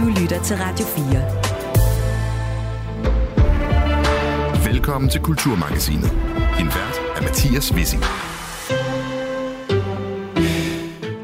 [0.00, 1.22] Du lytter til Radio 4.
[4.72, 6.10] Velkommen til Kulturmagasinet.
[6.58, 8.29] Din vært er Mathias Wissing.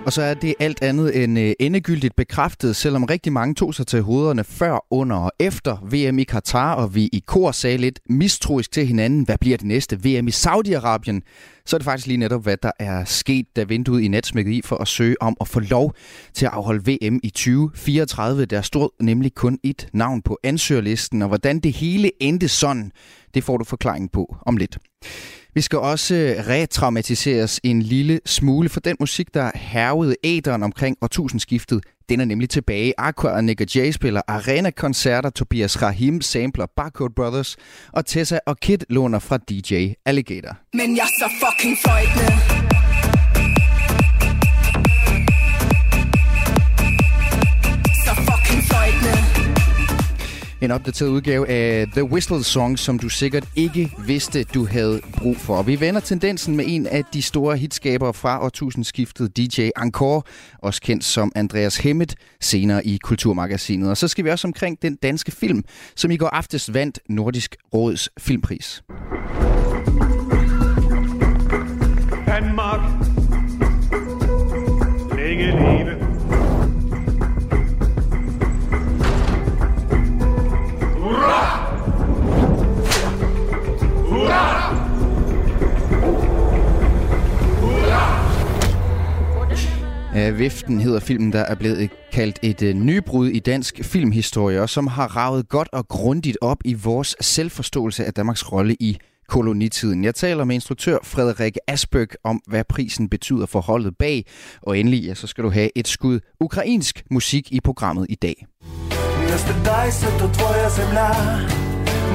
[0.07, 3.87] Og så er det alt andet end øh, endegyldigt bekræftet, selvom rigtig mange tog sig
[3.87, 8.01] til hovederne før, under og efter VM i Katar, og vi i kor sagde lidt
[8.09, 11.21] mistroisk til hinanden, hvad bliver det næste VM i Saudi-Arabien,
[11.67, 14.63] så er det faktisk lige netop, hvad der er sket, da vinduet i nat i
[14.65, 15.95] for at søge om at få lov
[16.35, 18.45] til at afholde VM i 2034.
[18.45, 22.93] Der stod nemlig kun et navn på ansøgerlisten, og hvordan det hele endte sådan,
[23.35, 24.79] det får du forklaring på om lidt.
[25.57, 30.97] Vi skal også øh, retraumatiseres en lille smule for den musik, der hervede æderen omkring
[31.03, 31.85] årtusindskiftet.
[32.09, 32.93] Den er nemlig tilbage.
[32.99, 37.57] Aqua og Nick Jay spiller arena-koncerter, Tobias Rahim sampler Barcode Brothers,
[37.93, 40.57] og Tessa og Kid låner fra DJ Alligator.
[40.73, 42.86] Men jeg er så fucking fløjtende.
[50.63, 55.37] En opdateret udgave af The Whistle Song, som du sikkert ikke vidste, du havde brug
[55.37, 55.63] for.
[55.63, 60.23] Vi vender tendensen med en af de store hitskabere fra årtusindskiftet, DJ Encore,
[60.59, 63.91] også kendt som Andreas Hemmet, senere i Kulturmagasinet.
[63.91, 65.65] Og så skal vi også omkring den danske film,
[65.97, 68.83] som i går aftes vandt Nordisk Råds Filmpris.
[72.27, 72.81] Danmark,
[75.19, 75.96] længe leve
[90.34, 94.88] Viften hedder filmen, der er blevet kaldt et uh, nybrud i dansk filmhistorie, og som
[94.88, 98.98] har ravet godt og grundigt op i vores selvforståelse af Danmarks rolle i
[99.28, 100.04] kolonitiden.
[100.04, 104.26] Jeg taler med instruktør Frederik Asbøk om, hvad prisen betyder for holdet bag,
[104.62, 108.46] og endelig ja, så skal du have et skud ukrainsk musik i programmet i dag.
[109.32, 111.12] Не стидайся, то твоя земля,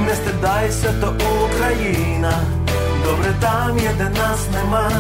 [0.07, 1.09] не стидайся, то
[1.47, 2.35] Україна.
[3.05, 4.91] Добре там є, де нас нема.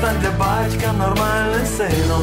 [0.00, 2.16] konstante baćka normalne seno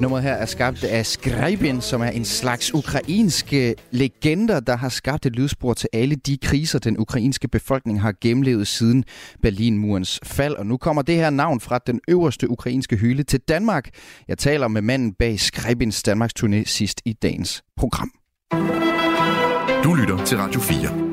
[0.00, 4.88] Nummeret her er skabt af Skrejbin, som er en slags ukrainske øh, legender, der har
[4.88, 9.04] skabt et lydspor til alle de kriser, den ukrainske befolkning har gennemlevet siden
[9.42, 10.54] Berlinmurens fald.
[10.54, 13.88] Og nu kommer det her navn fra den øverste ukrainske hylde til Danmark.
[14.28, 18.10] Jeg taler med manden bag Skrejbins Danmarks turné sidst i dagens program.
[19.84, 21.05] Du lytter til Radio 4.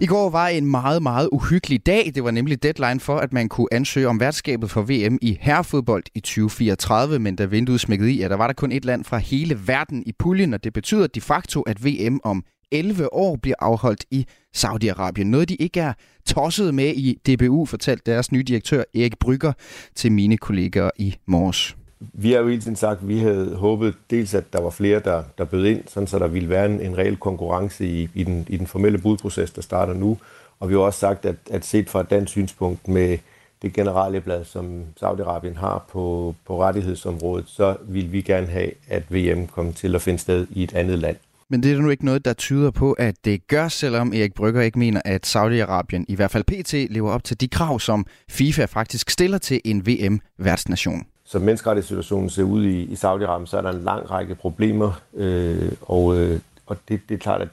[0.00, 2.12] I går var en meget, meget uhyggelig dag.
[2.14, 6.02] Det var nemlig deadline for, at man kunne ansøge om værtskabet for VM i herrefodbold
[6.14, 9.18] i 2034, men da vinduet smækkede i, ja, der var der kun et land fra
[9.18, 13.56] hele verden i puljen, og det betyder de facto, at VM om 11 år bliver
[13.58, 14.26] afholdt i
[14.56, 15.24] Saudi-Arabien.
[15.24, 15.92] Noget, de ikke er
[16.26, 19.52] tosset med i DBU, fortalte deres nye direktør Erik Brygger
[19.94, 23.94] til mine kolleger i morges vi har jo hele tiden sagt, at vi havde håbet
[24.10, 26.80] dels, at der var flere, der, der bød ind, sådan så der ville være en,
[26.80, 30.18] en reel konkurrence i, i, den, i den formelle budproces, der starter nu.
[30.60, 33.18] Og vi har også sagt, at, at set fra et dansk synspunkt med
[33.62, 39.14] det generelle blad, som Saudi-Arabien har på, på rettighedsområdet, så vil vi gerne have, at
[39.14, 41.16] VM kommer til at finde sted i et andet land.
[41.48, 44.62] Men det er nu ikke noget, der tyder på, at det gør, selvom Erik Brygger
[44.62, 46.92] ikke mener, at Saudi-Arabien i hvert fald pt.
[46.92, 52.42] lever op til de krav, som FIFA faktisk stiller til en VM-værtsnation som menneskerettighedssituationen ser
[52.42, 56.76] ud i, i Saudi-Arabien, så er der en lang række problemer, øh, og, øh, og
[56.88, 57.48] det, det er klart, at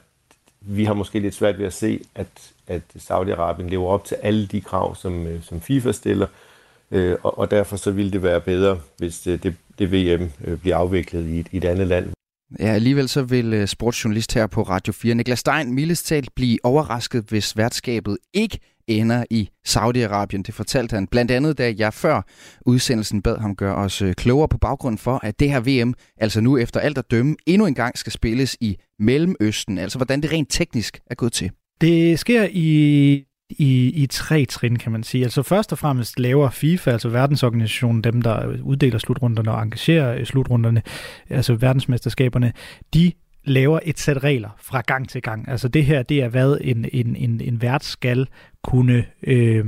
[0.60, 4.46] vi har måske lidt svært ved at se, at, at Saudi-Arabien lever op til alle
[4.46, 6.26] de krav, som, øh, som FIFA stiller,
[6.90, 10.32] øh, og, og derfor så ville det være bedre, hvis øh, det, det, det VM
[10.44, 12.13] øh, bliver afviklet i et, i et andet land.
[12.58, 16.58] Ja, alligevel så vil øh, sportsjournalist her på Radio 4, Niklas Stein, mildest talt blive
[16.62, 20.42] overrasket, hvis værtskabet ikke ender i Saudi-Arabien.
[20.42, 22.22] Det fortalte han blandt andet, da jeg før
[22.66, 26.40] udsendelsen bad ham gøre os øh, klogere på baggrunden for, at det her VM, altså
[26.40, 29.78] nu efter alt at dømme, endnu en gang skal spilles i Mellemøsten.
[29.78, 31.50] Altså hvordan det rent teknisk er gået til.
[31.80, 33.24] Det sker i
[33.58, 35.24] i, i tre trin, kan man sige.
[35.24, 40.24] Altså først og fremmest laver FIFA, altså verdensorganisationen, dem der uddeler slutrunderne og engagerer øh,
[40.24, 40.82] slutrunderne,
[41.30, 42.52] altså verdensmesterskaberne,
[42.94, 43.12] de
[43.44, 45.48] laver et sæt regler fra gang til gang.
[45.48, 48.28] Altså det her, det er hvad en, en, en, en vært skal
[48.64, 49.64] kunne øh,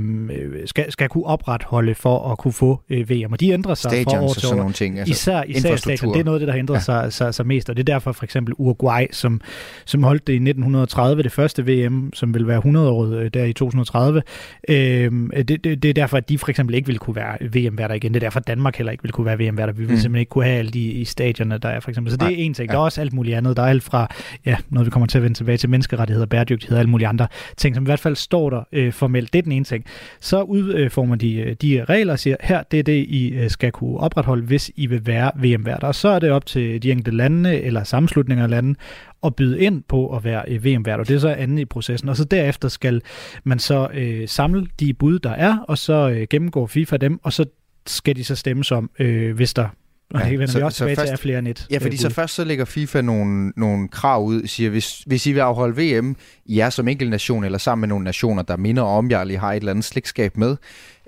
[0.65, 3.33] skal, skal kunne opretholde for at kunne få øh, VM.
[3.33, 4.41] Og de ændrer sig Stadions fra år til.
[4.41, 6.13] Sådan nogle ting, altså især, især stadion.
[6.13, 6.79] Det er noget af det, der har ændret ja.
[6.79, 7.69] sig, sig, sig mest.
[7.69, 9.41] Og det er derfor for eksempel Uruguay, som,
[9.85, 13.53] som holdt det i 1930, det første VM, som vil være 100-året øh, der i
[13.53, 14.21] 2030.
[14.69, 17.95] Øh, det, det, det er derfor, at de for eksempel ikke vil kunne være VM-værter
[17.95, 18.13] igen.
[18.13, 19.73] Det er derfor, at Danmark heller ikke vil kunne være VM-værter.
[19.73, 19.97] Vi vil mm.
[19.97, 22.11] simpelthen ikke kunne have alle de i stadionerne, der er for eksempel.
[22.11, 22.69] Så det er en ting.
[22.69, 22.73] Ja.
[22.73, 23.57] Der er også alt muligt andet.
[23.57, 24.07] Der er alt fra,
[24.45, 27.27] ja, noget vi kommer til at vende tilbage til menneskerettigheder, bæredygtighed og alle mulige andre
[27.57, 29.33] ting, som i hvert fald står der øh, øh, formelt.
[29.33, 29.85] Det er den ene ting.
[30.19, 33.71] Så udformer de øh, de regler og siger, her, det er det, I øh, skal
[33.71, 35.87] kunne opretholde, hvis I vil være VM-værter.
[35.87, 38.75] Og så er det op til de enkelte lande eller sammenslutninger af lande
[39.23, 42.09] at byde ind på at være øh, VM-vært, og det er så andet i processen.
[42.09, 43.01] Og så derefter skal
[43.43, 47.33] man så øh, samle de bud, der er, og så øh, gennemgå FIFA dem, og
[47.33, 47.45] så
[47.87, 49.67] skal de så stemme som, øh, hvis der
[50.13, 51.67] og ja, vender så, vi også tilbage først, til, er flere net.
[51.71, 55.27] Ja, fordi øh, så først så lægger FIFA nogle, nogle krav ud, siger, hvis, hvis
[55.27, 56.15] I vil afholde VM,
[56.45, 59.39] I er som enkelt nation, eller sammen med nogle nationer, der minder om jer, eller
[59.39, 60.55] har et eller andet slægtskab med,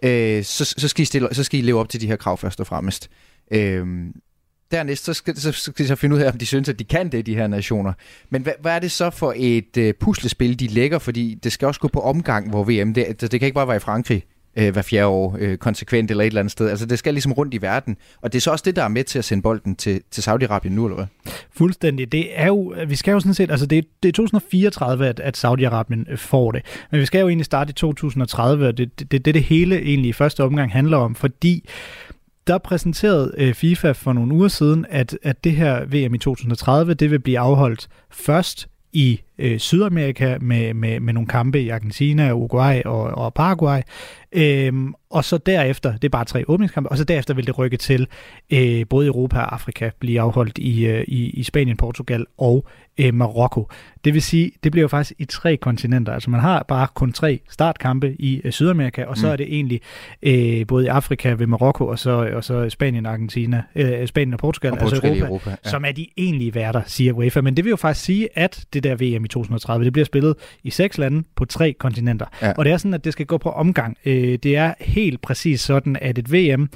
[0.03, 2.37] øh, så, så, skal I stille, så skal I leve op til de her krav
[2.37, 3.09] først og fremmest.
[3.51, 3.85] Øh,
[4.71, 6.83] dernæst så skal, så skal de så finde ud af, om de synes, at de
[6.83, 7.93] kan det, de her nationer.
[8.29, 10.99] Men hvad, hvad er det så for et øh, puslespil, de lægger?
[10.99, 13.77] Fordi det skal også gå på omgang, hvor VM, det, det kan ikke bare være
[13.77, 14.23] i Frankrig
[14.55, 16.69] øh, hver fjerde år øh, konsekvent eller et eller andet sted.
[16.69, 17.97] Altså det skal ligesom rundt i verden.
[18.21, 20.21] Og det er så også det, der er med til at sende bolden til, til
[20.21, 21.33] Saudi-Arabien nu, eller hvad?
[21.51, 22.11] Fuldstændig.
[22.11, 25.45] Det er jo, vi skal jo sådan set, altså det, det er 2034, at, at
[25.45, 26.61] Saudi-Arabien øh, får det.
[26.91, 29.75] Men vi skal jo egentlig starte i 2030, og det er det, det, det hele
[29.81, 31.69] egentlig i første omgang handler om, fordi
[32.47, 36.93] der præsenterede øh, FIFA for nogle uger siden, at, at det her VM i 2030,
[36.93, 42.33] det vil blive afholdt først i øh, Sydamerika med, med, med nogle kampe i Argentina,
[42.33, 43.81] Uruguay og, og Paraguay.
[44.31, 47.77] Øhm, og så derefter, det er bare tre åbningskampe, og så derefter vil det rykke
[47.77, 48.07] til
[48.49, 52.65] øh, både Europa og Afrika blive afholdt i, øh, i, i Spanien, Portugal og
[52.97, 53.67] øh, Marokko.
[54.05, 56.13] Det vil sige, det bliver jo faktisk i tre kontinenter.
[56.13, 59.31] Altså man har bare kun tre startkampe i øh, Sydamerika, og så mm.
[59.31, 59.81] er det egentlig
[60.23, 64.39] øh, både i Afrika ved Marokko, og så, og så Spanien, Argentina, øh, Spanien og
[64.39, 65.69] Portugal, og Portugal altså Europa, Europa ja.
[65.69, 67.41] som er de egentlige værter, siger UEFA.
[67.41, 70.69] Men det vil jo faktisk sige, at det der VM 2030, det bliver spillet i
[70.69, 72.25] seks lande på tre kontinenter.
[72.41, 72.53] Ja.
[72.57, 73.97] Og det er sådan, at det skal gå på omgang.
[74.05, 76.69] Øh, det er helt præcis sådan, at et VM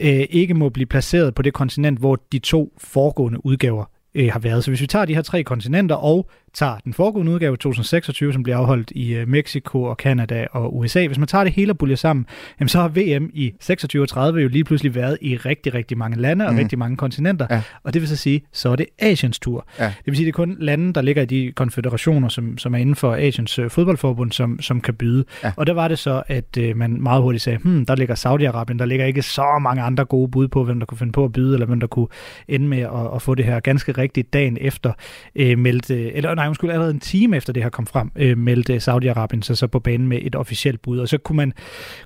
[0.00, 3.84] øh, ikke må blive placeret på det kontinent, hvor de to foregående udgaver
[4.14, 4.64] øh, har været.
[4.64, 8.42] Så hvis vi tager de her tre kontinenter og tager den foregående udgave 2026, som
[8.42, 11.78] bliver afholdt i øh, Mexico og Canada og USA, hvis man tager det hele og
[11.78, 12.26] buljer sammen,
[12.60, 15.98] jamen så har VM i 26 og 30 jo lige pludselig været i rigtig, rigtig
[15.98, 16.58] mange lande og mm.
[16.58, 17.46] rigtig mange kontinenter.
[17.50, 17.62] Ja.
[17.82, 19.66] Og det vil så sige, så er det Asiens tur.
[19.78, 19.84] Ja.
[19.84, 22.78] Det vil sige, det er kun lande, der ligger i de konfederationer, som, som er
[22.78, 25.24] inden for Asiens øh, fodboldforbund, som, som kan byde.
[25.44, 25.52] Ja.
[25.56, 28.78] Og der var det så, at øh, man meget hurtigt sagde, hmm, der ligger Saudi-Arabien,
[28.78, 31.32] der ligger ikke så mange andre gode bud på, hvem der kunne finde på at
[31.32, 32.06] byde, eller hvem der kunne
[32.48, 34.92] ende med at, at få det her ganske rigtigt dagen efter
[35.34, 38.76] øh, meldte, eller nej, undskyld, allerede en time efter det her kom frem, øh, meldte
[38.76, 41.52] Saudi-Arabien sig så på banen med et officielt bud, og så kunne man,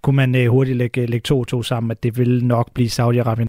[0.02, 2.74] kunne man øh, hurtigt lægge, øh, lægge to og to sammen, at det ville nok
[2.74, 3.46] blive Saudi-Arabien.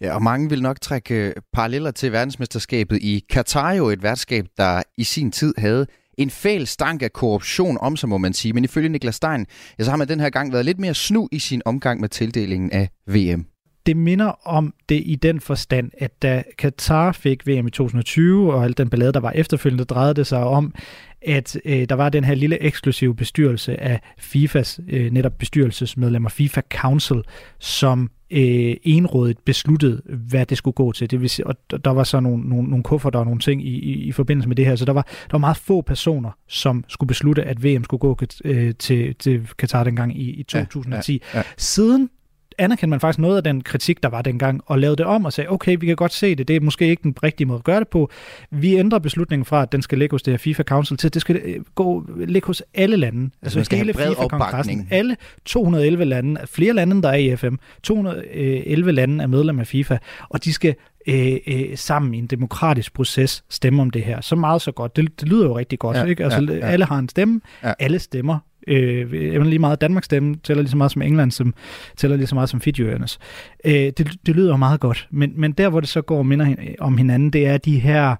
[0.00, 4.46] Ja, og mange vil nok trække øh, paralleller til verdensmesterskabet i Katar, jo et værtskab,
[4.56, 5.86] der i sin tid havde
[6.18, 8.52] en fæl stank af korruption om sig, må man sige.
[8.52, 9.46] Men ifølge Niklas Stein,
[9.78, 12.08] ja, så har man den her gang været lidt mere snu i sin omgang med
[12.08, 13.53] tildelingen af VM
[13.86, 18.64] det minder om det i den forstand, at da Katar fik VM i 2020, og
[18.64, 20.74] alt den ballade, der var efterfølgende, drejede det sig om,
[21.22, 26.60] at øh, der var den her lille eksklusive bestyrelse af FIFAs øh, netop bestyrelsesmedlemmer, FIFA
[26.70, 27.22] Council,
[27.58, 31.10] som øh, enrådet besluttede, hvad det skulle gå til.
[31.10, 33.70] Det vil sige, og der var så nogle, nogle, nogle kufferter og nogle ting i,
[33.70, 36.84] i, i forbindelse med det her, så der var, der var meget få personer, som
[36.88, 41.12] skulle beslutte, at VM skulle gå øh, til, til Katar dengang i, i 2010.
[41.12, 41.42] Ja, ja, ja.
[41.56, 42.10] Siden
[42.58, 45.32] anerkendte man faktisk noget af den kritik, der var dengang, og lavede det om og
[45.32, 47.64] sagde, okay, vi kan godt se det, det er måske ikke den rigtige måde at
[47.64, 48.10] gøre det på.
[48.50, 51.14] Vi ændrer beslutningen fra, at den skal ligge hos det her FIFA Council til, at
[51.14, 53.30] det skal øh, gå, ligge hos alle lande.
[53.42, 54.88] Altså, altså hele FIFA-kongressen.
[54.90, 59.98] Alle 211 lande, flere lande, der er i FM, 211 lande er medlem af FIFA,
[60.28, 60.74] og de skal
[61.06, 64.20] øh, øh, sammen i en demokratisk proces stemme om det her.
[64.20, 64.96] Så meget så godt.
[64.96, 65.96] Det, det lyder jo rigtig godt.
[65.96, 66.24] Ja, ikke?
[66.24, 66.66] Altså, ja, ja.
[66.66, 67.72] Alle har en stemme, ja.
[67.78, 71.54] alle stemmer Øh, lige meget Danmarks stemme tæller lige så meget som England, som
[71.96, 73.18] tæller lige så meget som Fidjøernes.
[73.64, 76.54] Øh, det, det lyder meget godt, men, men der, hvor det så går og minder
[76.78, 78.16] om hinanden, det er de her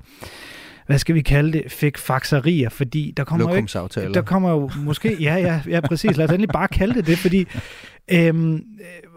[0.86, 4.70] hvad skal vi kalde det, fik faxerier, fordi der kommer jo ikke, der kommer jo
[4.76, 7.46] måske, ja, ja, ja, præcis, lad os endelig bare kalde det det, fordi
[8.10, 8.64] øhm,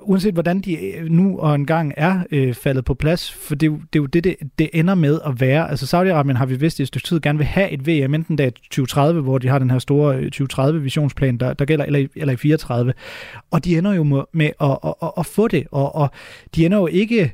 [0.01, 3.99] uanset hvordan de øh, nu og engang er øh, faldet på plads, for det, det
[3.99, 5.69] er jo det, det, det ender med at være.
[5.69, 8.35] Altså Saudi-Arabien har vi vist i et stykke tid gerne vil have et VM, enten
[8.35, 12.33] da 2030, hvor de har den her store 2030-visionsplan, øh, der, der gælder, eller, eller
[12.33, 12.93] i 34.
[13.51, 16.09] Og de ender jo med at, at, at, at få det, og, og
[16.55, 17.33] de ender jo ikke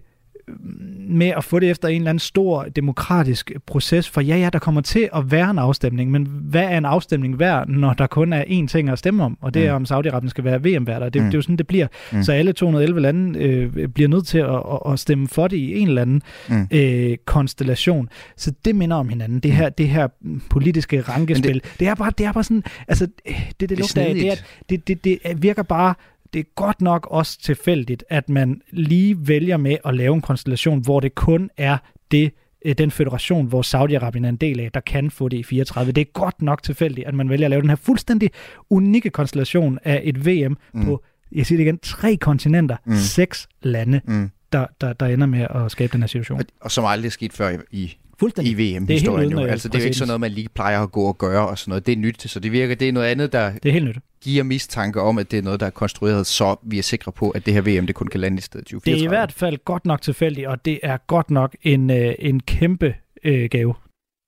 [1.09, 4.59] med at få det efter en eller anden stor demokratisk proces, for ja, ja, der
[4.59, 8.33] kommer til at være en afstemning, men hvad er en afstemning værd, når der kun
[8.33, 9.85] er én ting at stemme om, og det er, mm.
[9.91, 11.09] om Saudi-Arabien skal være VM-værter.
[11.09, 11.25] Det, mm.
[11.25, 11.87] det er jo sådan, det bliver.
[12.11, 12.23] Mm.
[12.23, 15.87] Så alle 211 lande øh, bliver nødt til at, at, stemme for det i en
[15.87, 16.67] eller anden mm.
[16.71, 18.09] øh, konstellation.
[18.37, 19.39] Så det minder om hinanden.
[19.39, 20.07] Det her, det her
[20.49, 21.53] politiske rankespil.
[21.53, 24.31] Det, det, er bare, det er bare sådan, altså, det, det, det lugter af, det,
[24.31, 24.35] er,
[24.69, 25.93] det, det, det virker bare
[26.33, 30.81] det er godt nok også tilfældigt, at man lige vælger med at lave en konstellation,
[30.81, 31.77] hvor det kun er
[32.11, 32.31] det
[32.65, 35.91] øh, den federation, hvor Saudi-Arabien er en del af, der kan få det i 34.
[35.91, 38.31] Det er godt nok tilfældigt, at man vælger at lave den her fuldstændig
[38.69, 40.85] unikke konstellation af et VM mm.
[40.85, 42.95] på, jeg siger det igen, tre kontinenter, mm.
[42.95, 44.29] seks lande, Mm.
[44.53, 46.39] der, der, der ender med at skabe den her situation.
[46.39, 48.59] Og, og som aldrig er sket før i, i Fuldstændig.
[48.59, 49.43] i er VM-historien jo.
[49.45, 51.47] øh, Altså, det er jo ikke sådan noget, man lige plejer at gå og gøre
[51.47, 51.85] og sådan noget.
[51.85, 53.97] Det er nyt, så det virker, det er noget andet, der Det er helt nyt.
[54.21, 57.29] giver mistanke om, at det er noget, der er konstrueret, så vi er sikre på,
[57.29, 58.99] at det her VM, det kun kan lande i stedet 2034.
[58.99, 62.13] Det er i hvert fald godt nok tilfældigt, og det er godt nok en, øh,
[62.19, 63.73] en kæmpe øh, gave.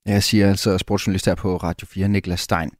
[0.06, 2.70] Jeg siger altså sportsjournalist her på Radio 4, Niklas Stein.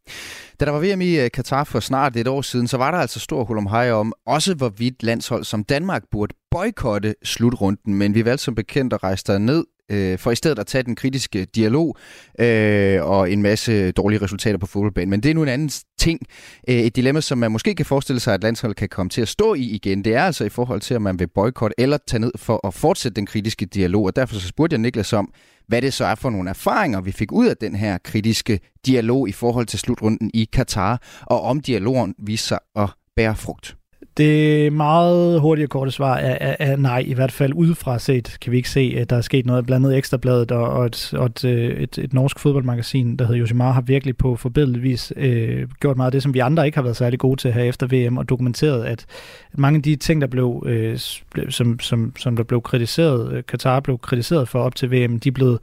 [0.60, 2.98] Da der var VM i øh, Katar for snart et år siden, så var der
[2.98, 8.44] altså stor hej om, også hvorvidt landshold som Danmark burde boykotte slutrunden, men vi valgte
[8.44, 11.96] som bekendt at rejse ned øh, for i stedet at tage den kritiske dialog
[12.38, 15.10] øh, og en masse dårlige resultater på fodboldbanen.
[15.10, 16.20] Men det er nu en anden ting.
[16.68, 19.28] Øh, et dilemma, som man måske kan forestille sig, at landsholdet kan komme til at
[19.28, 20.04] stå i igen.
[20.04, 22.74] Det er altså i forhold til, om man vil boykotte eller tage ned for at
[22.74, 24.04] fortsætte den kritiske dialog.
[24.04, 25.32] Og derfor så spurgte jeg Niklas om,
[25.68, 29.28] hvad det så er for nogle erfaringer, vi fik ud af den her kritiske dialog
[29.28, 33.75] i forhold til slutrunden i Katar, og om dialogen viser sig at bære frugt.
[34.16, 38.38] Det meget hurtige og korte svar er, er, er nej, i hvert fald udefra set
[38.40, 39.66] kan vi ikke se, at der er sket noget.
[39.66, 43.40] Blandt andet Ekstrabladet og, og, et, og et, øh, et, et norsk fodboldmagasin, der hedder
[43.40, 46.78] Josimar, har virkelig på forbedret vis øh, gjort meget af det, som vi andre ikke
[46.78, 49.06] har været særlig gode til her efter VM, og dokumenteret, at,
[49.52, 50.98] mange af de ting, der blev, øh,
[51.30, 55.20] blev- som, som, som der blev kritiseret, øh, Katar blev kritiseret for op til VM,
[55.20, 55.58] de blev blevet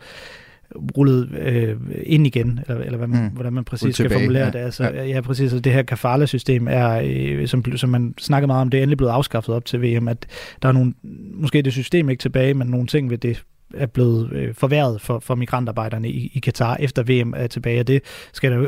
[0.98, 3.30] rullet øh, ind igen, eller, eller hvad man, Mm.
[3.30, 4.52] hvordan man præcis skal formulere ja.
[4.52, 4.60] det.
[4.60, 5.06] Altså, Ja.
[5.06, 5.22] ja.
[5.22, 5.44] præcis.
[5.44, 8.98] Altså, det her kafala-system er, øh, som, som man snakker meget om, det er endelig
[8.98, 10.26] blevet afskaffet op til VM, at
[10.62, 10.94] der er nogle,
[11.34, 15.20] måske det system ikke tilbage, men nogle ting ved det er blevet øh, forværret for,
[15.20, 18.02] for migrantarbejderne i, i Katar efter VM er tilbage, og det
[18.34, 18.60] skal jeg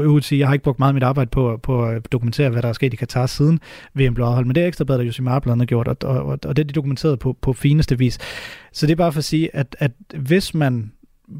[0.00, 0.38] øvrigt sige.
[0.38, 2.72] Jeg har ikke brugt meget af mit arbejde på, på at dokumentere, hvad der er
[2.72, 3.60] sket i Katar siden
[3.94, 6.38] VM blev afholdt, men det er ekstrabladet, der Josimar blandt andet gjort, og, og, og,
[6.44, 8.18] og det er de dokumenteret på, på fineste vis.
[8.72, 10.92] Så det er bare for at sige, at, at hvis man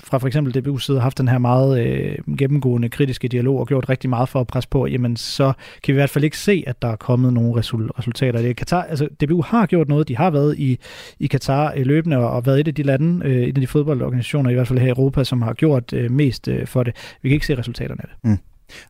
[0.04, 3.66] fra for eksempel DBU's side har haft den her meget øh, gennemgående kritiske dialog og
[3.66, 5.52] gjort rigtig meget for at presse på, jamen så
[5.82, 8.42] kan vi i hvert fald ikke se, at der er kommet nogle resul- resultater.
[8.42, 10.78] Det Katar, altså DBU har gjort noget, de har været i,
[11.20, 13.66] i Katar øh, løbende og, og været et af de lande, øh, et af de
[13.66, 16.96] fodboldorganisationer, i hvert fald her i Europa, som har gjort øh, mest øh, for det.
[17.22, 18.30] Vi kan ikke se resultaterne af det.
[18.30, 18.38] Mm.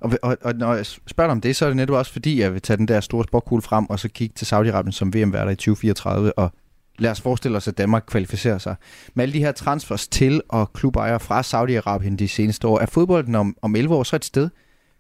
[0.01, 2.53] Og, og, og når jeg spørger om det, så er det netop også fordi, jeg
[2.53, 5.57] vil tage den der store sportkugle frem, og så kigge til Saudi-Arabien som VM-værter i
[5.57, 6.53] 2034, og
[6.99, 8.77] lad os forestille os, at Danmark kvalificerer sig.
[9.15, 13.35] Med alle de her transfers til og klubejere fra Saudi-Arabien de seneste år, er fodbolden
[13.35, 14.49] om, om 11 år så et sted,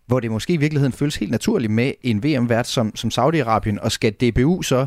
[0.06, 3.92] hvor det måske i virkeligheden føles helt naturligt med en VM-vært som, som Saudi-Arabien, og
[3.92, 4.86] skal DBU så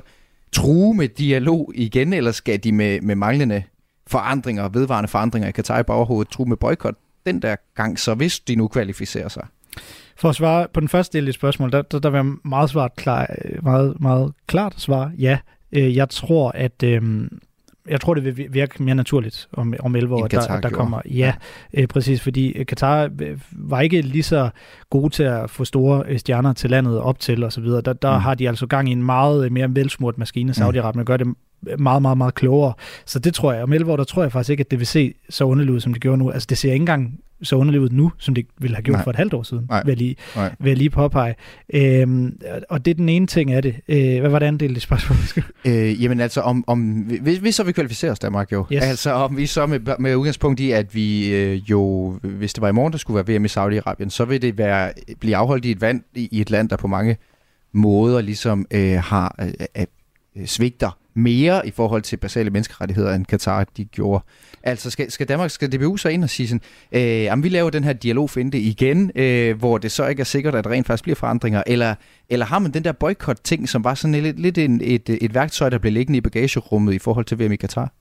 [0.51, 3.63] true med dialog igen, eller skal de med, med manglende
[4.07, 8.39] forandringer, vedvarende forandringer i Katar i baghovedet, true med boykot den der gang, så hvis
[8.39, 9.47] de nu kvalificerer sig?
[10.15, 12.69] For at svare på den første del af spørgsmålet, der, der, der vil jeg meget,
[12.69, 13.27] svart, klar,
[13.63, 15.39] meget, meget klart svare ja.
[15.71, 17.01] Øh, Jeg tror, at øh,
[17.89, 21.01] jeg tror, det vil virke mere naturligt om, om 11 år, der, der kommer.
[21.05, 21.33] Ja,
[21.73, 24.49] øh, præcis, fordi Katar øh, var ikke lige så
[24.89, 27.63] gode til at få store øh, stjerner til landet op til osv.
[27.65, 28.15] Der, der Mm.
[28.17, 28.21] mm.
[28.21, 30.51] har de altså gang i en meget øh, mere velsmurt maskine.
[30.51, 31.27] Saudi-Arabien gør det
[31.77, 32.73] meget, meget, meget klogere.
[33.05, 33.63] Så det tror jeg.
[33.63, 35.79] Om 11 år, der tror jeg faktisk ikke, at det vil se så underligt ud,
[35.79, 36.31] som det gjorde nu.
[36.31, 39.03] Altså, det ser ikke engang så underligt ud nu, som det ville have gjort Nej.
[39.03, 39.83] For et halvt år siden, Nej.
[39.83, 40.55] vil jeg lige, Nej.
[40.59, 41.35] vil jeg lige påpege.
[41.73, 42.39] Øhm,
[42.69, 43.75] og det er den ene ting af det.
[43.87, 45.43] Øh, hvad var det anden del af spørgsmålet?
[45.65, 46.81] Øh, jamen altså, om, om,
[47.21, 48.65] hvis, hvis så vi kvalificerer os, Danmark jo.
[48.73, 48.83] Yes.
[48.83, 52.69] Altså, om vi så med, med udgangspunkt i, at vi øh, jo, hvis det var
[52.69, 55.71] i morgen, der skulle være VM i Saudi-Arabien, så vil det være, blive afholdt i
[55.71, 57.17] et, vand, i, i et land, der på mange
[57.73, 59.85] måder ligesom øh, har øh,
[60.35, 64.23] øh, svigter mere i forhold til basale menneskerettigheder, end Katar de gjorde.
[64.63, 66.61] Altså skal, skal Danmark, skal DBU så ind og sige sådan,
[66.91, 70.55] øh, jamen vi laver den her dialogfinte igen, øh, hvor det så ikke er sikkert,
[70.55, 71.95] at der rent faktisk bliver forandringer, eller,
[72.29, 75.69] eller har man den der boykot-ting, som var sådan lidt, lidt en, et, et værktøj,
[75.69, 77.91] der blev liggende i bagagerummet i forhold til VM i Katar?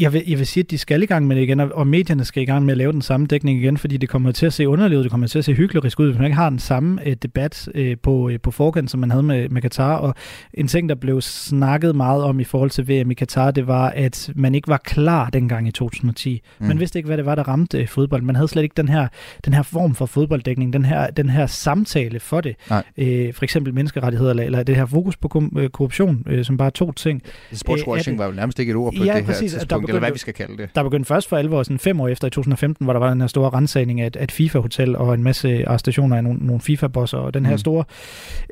[0.00, 1.86] Jeg vil, jeg vil sige, at de skal i gang med det igen, og- og
[1.86, 4.46] medierne skal i gang med at lave den samme dækning igen, fordi det kommer til
[4.46, 6.50] at se underligt ud, det kommer til at se hyklerisk ud, hvis man ikke har
[6.50, 9.94] den samme øh, debat øh, på, øh, på forkant, som man havde med, med Katar.
[9.96, 10.14] Og
[10.54, 13.88] en ting, der blev snakket meget om i forhold til VM i Katar, det var,
[13.90, 16.42] at man ikke var klar dengang i 2010.
[16.60, 16.66] Mm.
[16.66, 18.22] Man vidste ikke, hvad det var, der ramte øh, fodbold.
[18.22, 19.08] Man havde slet ikke den her,
[19.44, 22.56] den her form for fodbolddækning, den her, den her samtale for det.
[22.70, 22.82] Nej.
[22.98, 26.70] Øh, for eksempel menneskerettigheder, eller, eller det her fokus på øh, korruption, øh, som bare
[26.70, 27.22] to ting.
[27.52, 29.85] Sportswashing Øh, var jo nærmest ikke et ord på Ja, det her præcis, og der
[29.86, 30.70] tidspunkt, eller hvad begyndte- vi skal kalde det.
[30.74, 33.20] Der begyndte først for alvor, sådan fem år efter i 2015, hvor der var den
[33.20, 37.34] her store rensagning af et, FIFA-hotel og en masse arrestationer af nogle, nogle FIFA-bosser, og
[37.34, 37.58] den her Mm.
[37.58, 37.84] store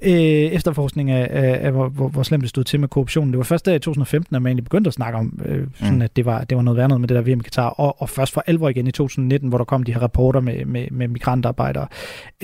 [0.02, 3.30] øh, efterforskning af, af, af hvor, hvor, hvor slemt det stod til med korruption.
[3.30, 5.94] Det var først der i 2015, at man egentlig begyndte at snakke om, øh, sådan
[5.94, 6.02] Mm.
[6.02, 8.02] at det var, det var noget værd noget med det der VM i Katar, og,
[8.02, 10.86] og først for alvor igen i 2019, hvor der kom de her rapporter med, med,
[10.90, 11.86] med migrantarbejdere.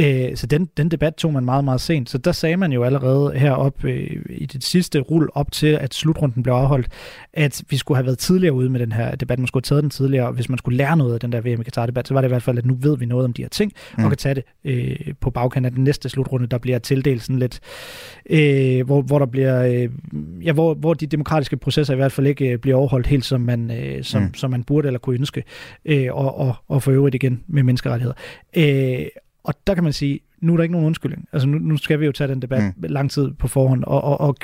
[0.00, 2.10] Øh, så den, den debat tog man meget, meget sent.
[2.10, 5.94] Så der sagde man jo allerede herop øh, i det sidste rul op til, at
[5.94, 6.88] slutrunden blev afholdt,
[7.32, 9.38] at vi skulle have været tidligere ude med med den her debat.
[9.38, 11.40] Man skulle have taget den tidligere, og hvis man skulle lære noget af den der
[11.40, 13.32] VM i Katar-debat, så var det i hvert fald, at nu ved vi noget om
[13.32, 14.04] de her ting, mm.
[14.04, 17.38] og kan tage det øh, på bagkant af den næste slutrunde, der bliver tildelt sådan
[17.38, 17.60] lidt,
[18.30, 19.88] øh, hvor, hvor der bliver, øh,
[20.44, 23.40] ja, hvor, hvor de demokratiske processer i hvert fald ikke øh, bliver overholdt helt, som
[23.40, 24.34] man, øh, som, mm.
[24.34, 25.44] som man burde eller kunne ønske,
[25.84, 28.14] øh, og, og, og for øvrigt igen med menneskerettigheder.
[28.56, 29.06] Øh,
[29.44, 31.28] og der kan man sige, nu er der ikke nogen undskyldning.
[31.32, 32.82] Altså nu, nu skal vi jo tage den debat mm.
[32.82, 34.36] lang tid på forhånd, og, og, og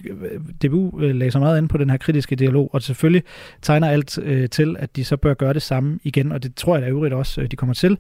[0.64, 3.22] DBU øh, lagde meget ind på den her kritiske dialog, og selvfølgelig
[3.62, 6.76] tegner alt øh, til, at de så bør gøre det samme igen, og det tror
[6.76, 7.98] jeg da øvrigt også, øh, de kommer til.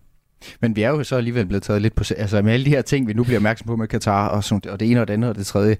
[0.60, 2.04] Men vi er jo så alligevel blevet taget lidt på...
[2.16, 4.70] Altså med alle de her ting, vi nu bliver opmærksom på med Katar, og, sådan,
[4.70, 5.76] og det ene og det andet og det tredje,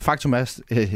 [0.00, 0.94] Faktum er, øh,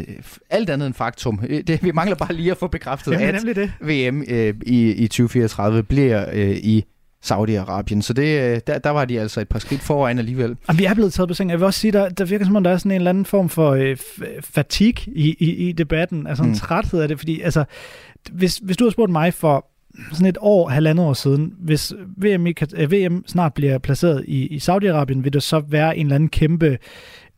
[0.51, 1.39] alt andet end faktum.
[1.67, 3.73] Det, vi mangler bare lige at få bekræftet, Jamen, at det.
[3.81, 6.85] VM øh, i, i 2034 bliver øh, i
[7.25, 8.03] Saudi-Arabien.
[8.03, 10.57] Så det, øh, der, der var de altså et par skridt foran alligevel.
[10.69, 11.51] Og vi er blevet taget på sengen.
[11.51, 13.25] Jeg vil også sige, der, der virker som om, der er sådan en eller anden
[13.25, 13.97] form for øh,
[14.41, 16.27] fatigue i, i, i debatten.
[16.27, 16.55] Altså en mm.
[16.55, 17.19] træthed af det.
[17.19, 17.65] Fordi altså,
[18.33, 19.67] hvis, hvis du havde spurgt mig for
[20.13, 24.47] sådan et år, halvandet år siden, hvis VM, i, øh, VM snart bliver placeret i,
[24.47, 26.79] i Saudi-Arabien, vil der så være en eller anden kæmpe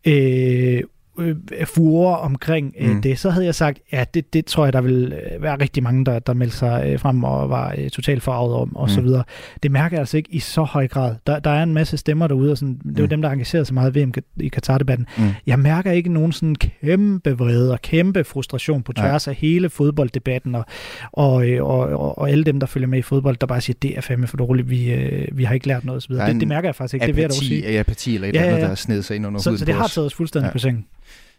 [0.04, 0.82] øh,
[1.18, 3.02] øh, furore omkring øh, mm.
[3.02, 5.82] det, så havde jeg sagt, ja, det, det tror jeg, der vil øh, være rigtig
[5.82, 8.88] mange, der, der meldte sig øh, frem og var øh, totalt farvet om, og mm.
[8.88, 9.24] så videre.
[9.62, 11.14] Det mærker jeg altså ikke i så høj grad.
[11.26, 13.08] Der, der er en masse stemmer derude, og sådan, det er mm.
[13.08, 15.06] dem, der engagerer sig meget ved i Katar-debatten.
[15.18, 15.24] Mm.
[15.46, 20.54] Jeg mærker ikke nogen sådan kæmpe vrede og kæmpe frustration på tværs af hele fodbolddebatten,
[20.54, 20.64] og,
[21.12, 23.76] og, øh, og, og, og alle dem, der følger med i fodbold, der bare siger,
[23.82, 26.32] det er fandme for dårligt, vi, øh, vi har ikke lært noget, og så videre.
[26.32, 27.78] Det, det mærker jeg faktisk ikke, apati, det vil jeg dog sige.
[27.78, 28.50] Apati eller et ja, ja, ja.
[28.50, 30.52] andet, der er snedet sig ind under så, så det har taget os fuldstændig ja.
[30.52, 30.86] på sengen.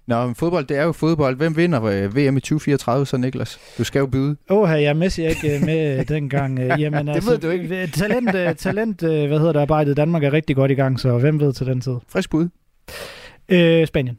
[0.07, 1.35] Nå, men fodbold, det er jo fodbold.
[1.37, 3.59] Hvem vinder øh, VM i 2034 så, Niklas?
[3.77, 4.35] Du skal jo byde.
[4.49, 6.59] Åh, oh, jeg er Messi ikke øh, med dengang.
[6.59, 7.87] Øh, jamen, det altså, ved du ikke.
[7.87, 11.39] Talent, talent hvad hedder det, arbejdet i Danmark er rigtig godt i gang, så hvem
[11.39, 11.95] ved til den tid?
[12.07, 12.49] Frisk bud.
[13.49, 14.17] Øh, Spanien.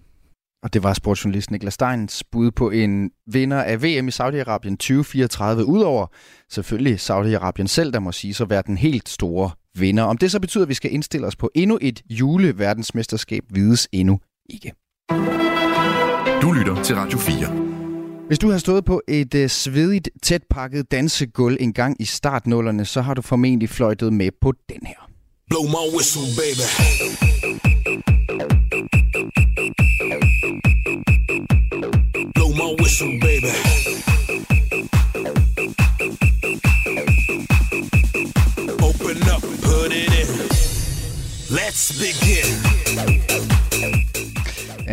[0.65, 5.65] Og det var sportsjournalist Niklas Steins bud på en vinder af VM i Saudi-Arabien 2034,
[5.65, 6.07] udover
[6.51, 10.03] selvfølgelig Saudi-Arabien selv, der må sige så være den helt store vinder.
[10.03, 14.21] Om det så betyder, at vi skal indstille os på endnu et juleverdensmesterskab, vides endnu
[14.51, 14.73] ikke.
[16.45, 18.27] Du lytter til Radio 4.
[18.27, 22.85] Hvis du har stået på et uh, svedigt, tæt pakket dansegulv en gang i startnullerne,
[22.85, 25.11] så har du formentlig fløjtet med på den her.
[25.51, 26.67] Blow my whistle, baby.
[32.35, 33.55] Blow my whistle, baby.
[38.89, 40.29] Open up, put it in.
[41.57, 43.54] Let's begin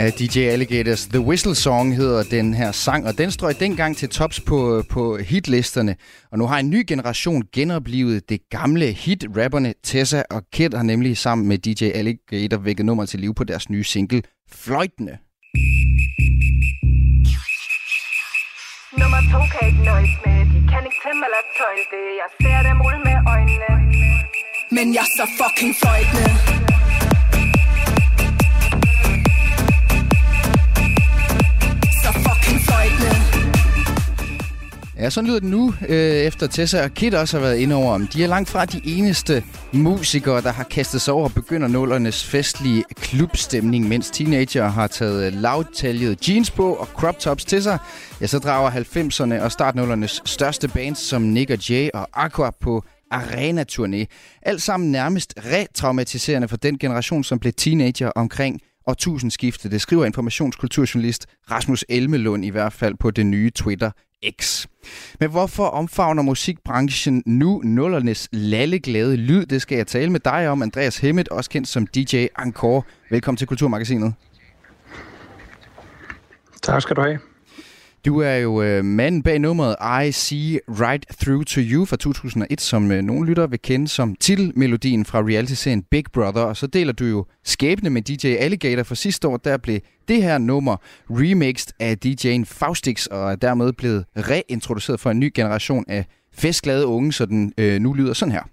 [0.01, 1.05] af DJ Alligators.
[1.05, 5.17] The Whistle Song hedder den her sang, og den strøg dengang til tops på, på
[5.17, 5.95] hitlisterne.
[6.31, 9.25] Og nu har en ny generation genoplevet det gamle hit.
[9.37, 13.43] Rapperne Tessa og Kid har nemlig sammen med DJ Alligator vækket nummer til liv på
[13.43, 15.17] deres nye single, Fløjtende.
[19.01, 22.03] Nummer to kan ikke nøjes med, de kan ikke tæmme eller tøjle det.
[22.21, 23.71] Jeg ser dem rulle med øjnene.
[24.71, 26.60] Men jeg er så fucking fløjtende.
[35.01, 37.97] Ja, sådan lyder det nu, øh, efter Tessa og Kit også har været inde over.
[38.13, 42.83] De er langt fra de eneste musikere, der har kastet sig over begynder nullernes festlige
[42.95, 47.77] klubstemning, mens teenager har taget øh, lavtaljede jeans på og crop tops til sig.
[48.21, 52.83] Ja, så drager 90'erne og startnullernes største bands som Nick og Jay og Aqua på
[53.13, 54.05] arena-turné.
[54.41, 59.71] Alt sammen nærmest retraumatiserende for den generation, som blev teenager omkring og årtusindskiftet.
[59.71, 63.91] Det skriver informationskulturjournalist Rasmus Elmelund i hvert fald på det nye Twitter
[64.41, 64.67] X.
[65.19, 69.45] Men hvorfor omfavner musikbranchen nu nullernes lalleglade lyd?
[69.45, 72.83] Det skal jeg tale med dig om, Andreas Hemmet, også kendt som DJ Encore.
[73.09, 74.13] Velkommen til Kulturmagasinet.
[76.61, 77.19] Tak skal du have.
[78.05, 79.75] Du er jo øh, manden bag nummeret
[80.07, 84.15] I See Right Through To You fra 2001, som øh, nogle lyttere vil kende som
[84.15, 86.41] titelmelodien fra reality-serien Big Brother.
[86.41, 89.37] Og så deler du jo skæbne med DJ Alligator for sidste år.
[89.37, 90.77] Der blev det her nummer
[91.09, 96.85] remixed af DJ'en Faustix og er dermed blevet reintroduceret for en ny generation af festglade
[96.85, 98.43] unge, så den øh, nu lyder sådan her.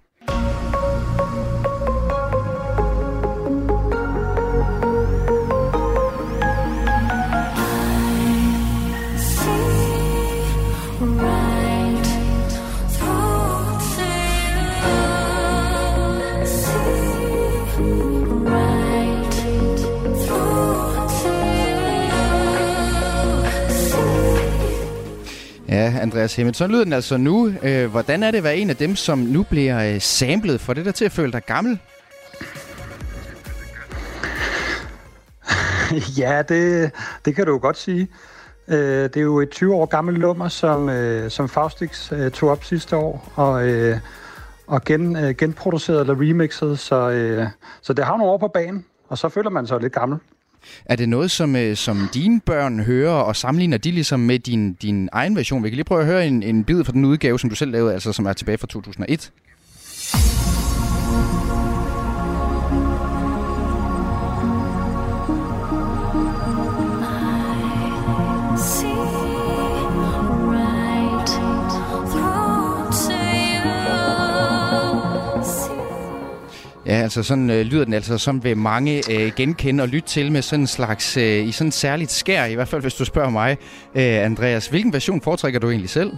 [25.99, 26.55] Andreas Hemmet.
[26.55, 27.53] Så lyder den altså nu.
[27.63, 30.61] Øh, hvordan er det at være en af dem, som nu bliver øh, samlet?
[30.61, 31.79] For det der til at føle dig gammel?
[36.19, 36.91] ja, det,
[37.25, 38.07] det kan du jo godt sige.
[38.67, 42.49] Øh, det er jo et 20 år gammelt nummer, som, øh, som Faustix øh, tog
[42.49, 43.97] op sidste år, og, øh,
[44.67, 47.47] og gen, øh, genproduceret eller remixet, så, øh,
[47.81, 50.19] så det har nogle år på banen, og så føler man sig lidt gammel.
[50.85, 54.73] Er det noget, som, øh, som dine børn hører, og sammenligner de ligesom med din,
[54.73, 55.63] din egen version?
[55.63, 57.71] Vi kan lige prøve at høre en, en bid fra den udgave, som du selv
[57.71, 59.31] lavede, altså som er tilbage fra 2001.
[76.89, 80.31] Ja, altså sådan øh, lyder den altså, som vil mange øh, genkende og lytte til
[80.31, 83.05] med sådan en slags, øh, i sådan en særligt skær, i hvert fald hvis du
[83.05, 83.57] spørger mig.
[83.95, 86.11] Øh, Andreas, hvilken version foretrækker du egentlig selv?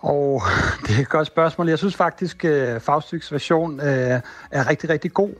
[0.00, 0.42] Og
[0.86, 1.68] det er et godt spørgsmål.
[1.68, 5.30] Jeg synes faktisk, øh, at uh, version øh, er rigtig, rigtig god.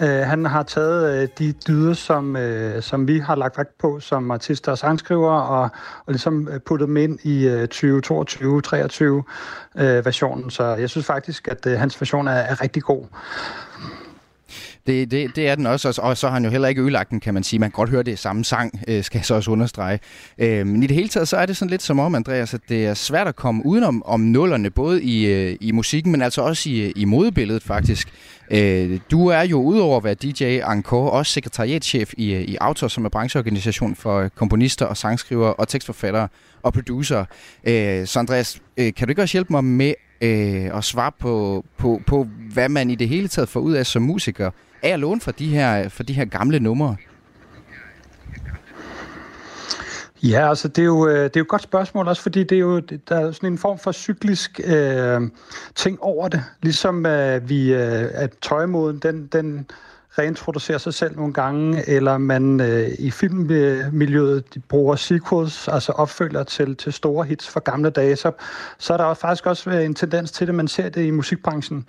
[0.00, 4.00] Øh, han har taget øh, de dyder, som, øh, som vi har lagt vægt på
[4.00, 5.70] som artister og sangskriver, og,
[6.06, 9.22] og ligesom øh, puttet dem ind i øh, 2022-23 uh,
[9.76, 10.50] øh, versionen.
[10.50, 13.04] Så jeg synes faktisk, at øh, hans version er, er rigtig god.
[14.86, 17.20] Det, det, det er den også, og så- har han jo heller ikke ødelagt den,
[17.20, 17.60] kan man sige.
[17.60, 19.98] Man kan godt høre det er samme sang, øh, skal jeg så også understrege.
[20.38, 22.60] Øh, men i det hele taget, så er det sådan lidt som om, Andreas, at
[22.68, 26.42] det er svært at komme udenom om nullerne, både i, øh, i musikken, men altså
[26.42, 28.08] også i, øh, i modebilledet faktisk.
[28.50, 32.88] Øh, du er jo udover at være DJ Encore, også sekretariatschef i, øh, i Autor,
[32.88, 36.28] som er brancheorganisation for øh, komponister og sangskrivere og tekstforfattere
[36.62, 37.24] og producer.
[37.64, 41.64] Øh, så Andreas, øh, kan du ikke også hjælpe mig med øh, at svare på,
[41.78, 44.50] på, på, hvad man i det hele taget får ud af som musiker
[44.82, 46.96] af at låne fra de her, fra de her gamle numre?
[50.22, 52.56] Ja, altså det er, jo, øh, det er jo et godt spørgsmål også, fordi det
[52.56, 55.20] er jo, der er sådan en form for cyklisk øh,
[55.74, 56.44] ting over det.
[56.62, 59.66] Ligesom øh, vi, øh, at tøjmoden, den, den
[60.18, 66.42] reintroducerer sig selv nogle gange, eller man øh, i filmmiljøet de bruger sequels, altså opfølger
[66.42, 68.32] til, til store hits fra gamle dage, så,
[68.78, 71.10] så er der jo faktisk også øh, en tendens til det, man ser det i
[71.10, 71.88] musikbranchen.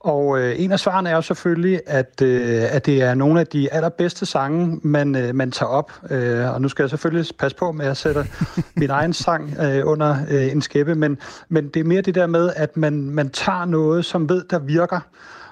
[0.00, 3.46] Og øh, en af svarene er jo selvfølgelig, at, øh, at det er nogle af
[3.46, 5.92] de allerbedste sange, man, øh, man tager op.
[6.10, 8.26] Øh, og nu skal jeg selvfølgelig passe på med at sætte
[8.76, 12.26] min egen sang øh, under øh, en skæppe, men, men det er mere det der
[12.26, 15.00] med, at man, man tager noget, som ved, der virker,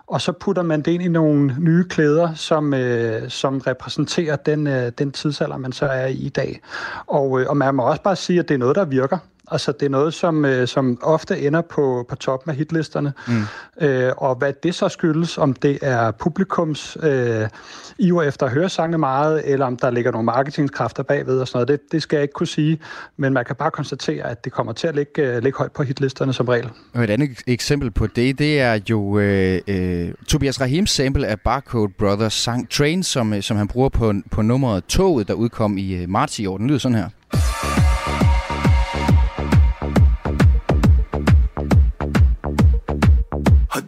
[0.06, 4.66] og så putter man det ind i nogle nye klæder, som, øh, som repræsenterer den,
[4.66, 6.60] øh, den tidsalder, man så er i i dag.
[7.06, 9.18] Og, øh, og man må også bare sige, at det er noget, der virker.
[9.50, 13.12] Altså, det er noget, som, øh, som ofte ender på, på toppen af hitlisterne.
[13.28, 13.42] Mm.
[13.86, 17.48] Øh, og hvad det så skyldes, om det er publikums øh,
[17.98, 21.56] iver efter at høre sangene meget, eller om der ligger nogle marketingskræfter bagved og sådan
[21.56, 22.78] noget, det, det skal jeg ikke kunne sige.
[23.16, 25.82] Men man kan bare konstatere, at det kommer til at ligge, øh, ligge højt på
[25.82, 26.68] hitlisterne som regel.
[26.94, 31.26] Og et andet ek- eksempel på det, det er jo øh, øh, Tobias Rahims sample
[31.26, 35.34] af Barcode Brothers sang Train, som, øh, som han bruger på, på nummeret Toget, der
[35.34, 36.58] udkom i øh, marts i år.
[36.58, 37.08] Den lyder sådan her.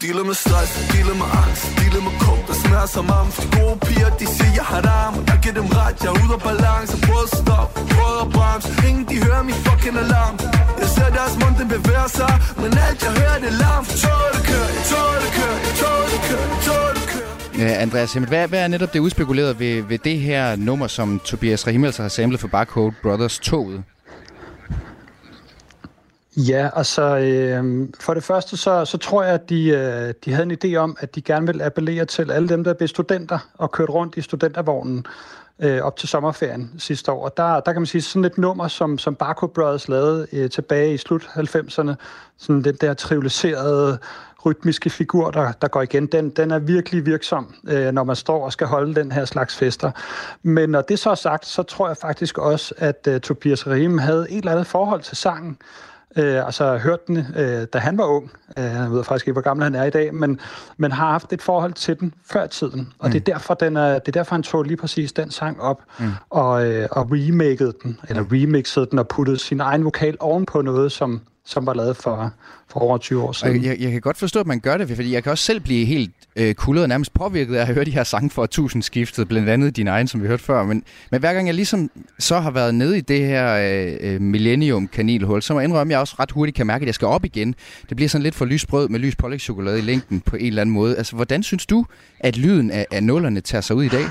[0.07, 3.77] Dealer med stress, dealer med angst, dealer med kog, der smager som am De gode
[3.87, 4.83] piger, de siger, jeg har
[5.19, 6.95] og Jeg giver dem ret, jeg er ude af balance.
[7.07, 8.69] Prøv at stoppe, prøv at bremse.
[8.89, 10.35] Ingen, de hører min fucking alarm.
[10.81, 13.83] Jeg ser deres mund, den bevæger sig Men alt jeg hører, det er larm.
[13.89, 18.29] For toget, det kører, toget, det kører, toget, det kører, toget, det kører Andreas Hemmel,
[18.33, 22.03] hvad, hvad er netop det udspekulerede ved, ved det her nummer, som Tobias Rahim altså
[22.07, 23.79] har samlet for Barcode Brothers Toget?
[26.37, 30.53] Ja, altså øh, for det første så, så tror jeg, at de, øh, de havde
[30.53, 33.73] en idé om, at de gerne ville appellere til alle dem, der blev studenter og
[33.73, 35.07] kørte rundt i studentervognen
[35.59, 37.25] øh, op til sommerferien sidste år.
[37.25, 40.51] Og der, der kan man sige sådan et nummer, som, som Barco Brothers lavede øh,
[40.51, 41.95] tilbage i slut 90'erne,
[42.39, 43.99] sådan den der trivialiserede
[44.47, 48.45] rytmiske figur, der, der går igen, den, den er virkelig virksom, øh, når man står
[48.45, 49.91] og skal holde den her slags fester.
[50.43, 53.99] Men når det så er sagt, så tror jeg faktisk også, at øh, Tobias Rahim
[53.99, 55.59] havde et eller andet forhold til sangen,
[56.17, 58.31] Øh, altså jeg hørte den, øh, da han var ung.
[58.59, 60.41] Øh, jeg ved faktisk ikke, hvor gammel han er i dag, men,
[60.77, 62.93] men har haft et forhold til den før tiden.
[62.99, 63.13] Og mm.
[63.13, 65.83] det, er derfor, den er, det er derfor, han tog lige præcis den sang op
[65.99, 66.11] mm.
[66.31, 70.93] og, øh, og remakede den, eller remixede den og puttede sin egen vokal ovenpå noget,
[70.93, 72.33] som, som var lavet for,
[72.69, 73.65] for over 20 år siden.
[73.65, 75.87] jeg, jeg kan godt forstå, at man gør det, fordi jeg kan også selv blive
[75.87, 79.49] helt øh, kuldet og nærmest påvirket af at høre de her sange for tusindskiftet, blandt
[79.49, 80.65] andet din egen, som vi hørte før.
[80.65, 84.21] Men, men hver gang jeg ligesom så har været nede i det her øh, øh,
[84.21, 87.09] millennium-kanilhul, så må jeg indrømme, at jeg også ret hurtigt kan mærke, at jeg skal
[87.09, 87.55] op igen.
[87.89, 90.75] Det bliver sådan lidt for lysbrød med lys pålægschokolade i længden på en eller anden
[90.75, 90.97] måde.
[90.97, 91.87] Altså, hvordan synes du,
[92.21, 94.05] at lyden af, af nullerne tager sig ud i dag?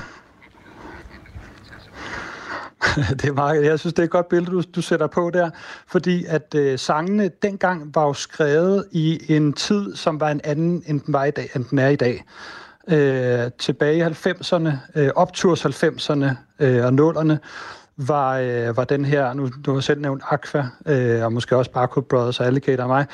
[3.20, 5.50] det er meget, jeg synes, det er et godt billede, du, du sætter på der,
[5.86, 10.82] fordi at øh, sangene dengang var jo skrevet i en tid, som var en anden,
[10.86, 12.24] end den, var i dag, end den er i dag.
[12.88, 16.26] øh, tilbage i 90'erne, øh, opturs 90'erne
[16.58, 17.36] øh, og 0'erne,
[17.96, 21.70] var, øh, var den her, nu du har selv nævnt Aqua, øh, og måske også
[21.70, 23.06] Barco Brothers og Alligator og mig,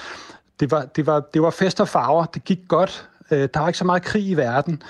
[0.61, 3.69] det var, det var, det var fest og farver, det gik godt, øh, der var
[3.69, 4.83] ikke så meget krig i verden,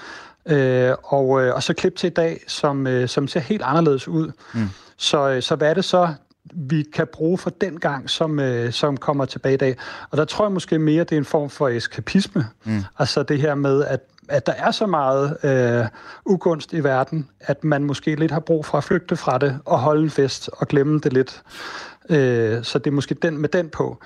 [0.47, 4.09] øh, og, øh, og så klip til i dag, som, øh, som ser helt anderledes
[4.09, 4.33] ud.
[4.55, 4.69] Mm.
[4.97, 6.09] Så, øh, så hvad er det så,
[6.55, 9.77] vi kan bruge for den gang, som, øh, som kommer tilbage i dag.
[10.11, 12.47] Og der tror jeg måske mere, det er en form for eskapisme.
[12.65, 12.83] Mm.
[12.99, 15.87] Altså det her med, at, at der er så meget øh,
[16.27, 19.79] ugunst i verden, at man måske lidt har brug for at flygte fra det og
[19.79, 21.43] holde en fest og glemme det lidt.
[22.09, 23.99] Øh, så det er måske den med den på.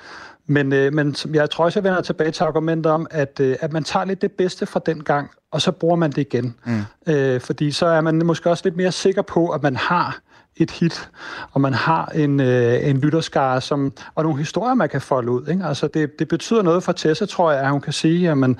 [0.46, 3.72] Men, øh, men jeg tror også, jeg vender tilbage til argumentet om, at, øh, at
[3.72, 6.54] man tager lidt det bedste fra den gang, og så bruger man det igen.
[6.64, 6.82] Mm.
[7.06, 10.18] Øh, fordi så er man måske også lidt mere sikker på, at man har
[10.56, 11.10] et hit,
[11.52, 15.46] og man har en, øh, en lytterskare, som, og nogle historier, man kan folde ud.
[15.48, 15.64] Ikke?
[15.64, 18.58] Altså det, det betyder noget for Tessa, tror jeg, at hun kan sige, at man,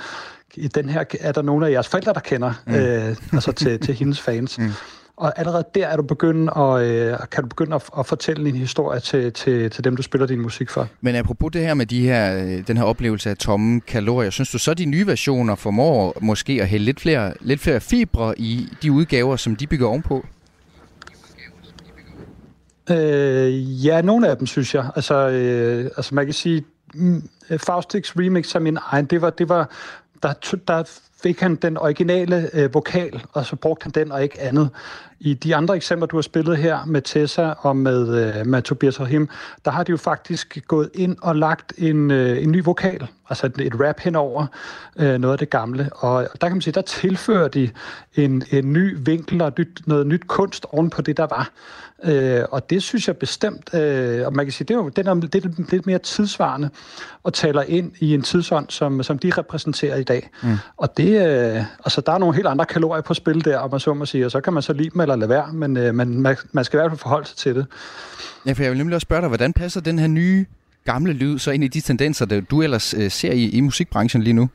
[0.54, 2.74] i den her er der nogle af jeres forældre, der kender mm.
[2.74, 4.58] øh, altså til, til hendes fans.
[4.58, 4.70] Mm.
[5.16, 8.56] Og allerede der er du begyndt at, øh, kan du begynde at, at fortælle din
[8.56, 10.88] historie til, til, til dem, du spiller din musik for.
[11.00, 14.50] Men apropos det her med de her, øh, den her oplevelse af tomme kalorier, synes
[14.50, 18.68] du så, de nye versioner formår måske at hælde lidt flere, lidt flere fibre i
[18.82, 20.26] de udgaver, som de bygger ovenpå?
[22.90, 24.90] Øh, ja, nogle af dem, synes jeg.
[24.96, 29.48] Altså, øh, altså man kan sige, mm, Faustix remix af min egen, det var, det
[29.48, 29.70] var
[30.22, 30.84] der, der
[31.22, 34.70] fik han den originale øh, vokal, og så brugte han den og ikke andet.
[35.20, 39.00] I de andre eksempler, du har spillet her med Tessa og med, øh, med Tobias
[39.00, 39.28] Rahim,
[39.64, 43.46] der har de jo faktisk gået ind og lagt en, øh, en ny vokal, altså
[43.46, 44.46] et, et rap henover
[44.96, 45.90] øh, noget af det gamle.
[45.92, 47.70] Og der kan man sige, der tilfører de
[48.14, 51.50] en, en ny vinkel og nyt, noget nyt kunst oven på det, der var.
[52.04, 55.06] Øh, og det synes jeg bestemt, øh, og man kan sige, det er jo det
[55.06, 56.70] er, er lidt mere tidsvarende
[57.22, 60.30] og taler ind i en tidsånd, som, som de repræsenterer i dag.
[60.42, 60.56] Mm.
[60.76, 63.80] Og det, øh, altså der er nogle helt andre kalorier på spil der, om man
[63.80, 65.94] så må sige, og så kan man så lide dem eller lade være, men øh,
[65.94, 67.66] man, man skal i hvert fald forholde sig til det.
[68.46, 70.46] Ja, for jeg vil nemlig også spørge dig, hvordan passer den her nye
[70.84, 74.22] gamle lyd så ind i de tendenser, der du ellers øh, ser i, i musikbranchen
[74.22, 74.48] lige nu?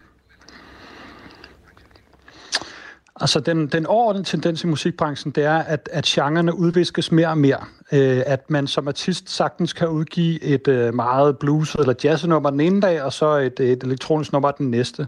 [3.21, 7.38] Altså den, den overordnede tendens i musikbranchen, det er, at, at genrerne udviskes mere og
[7.38, 7.57] mere.
[7.91, 12.60] Øh, at man som artist sagtens kan udgive et øh, meget blues- eller jazznummer den
[12.60, 15.07] ene dag, og så et, et elektronisk nummer den næste,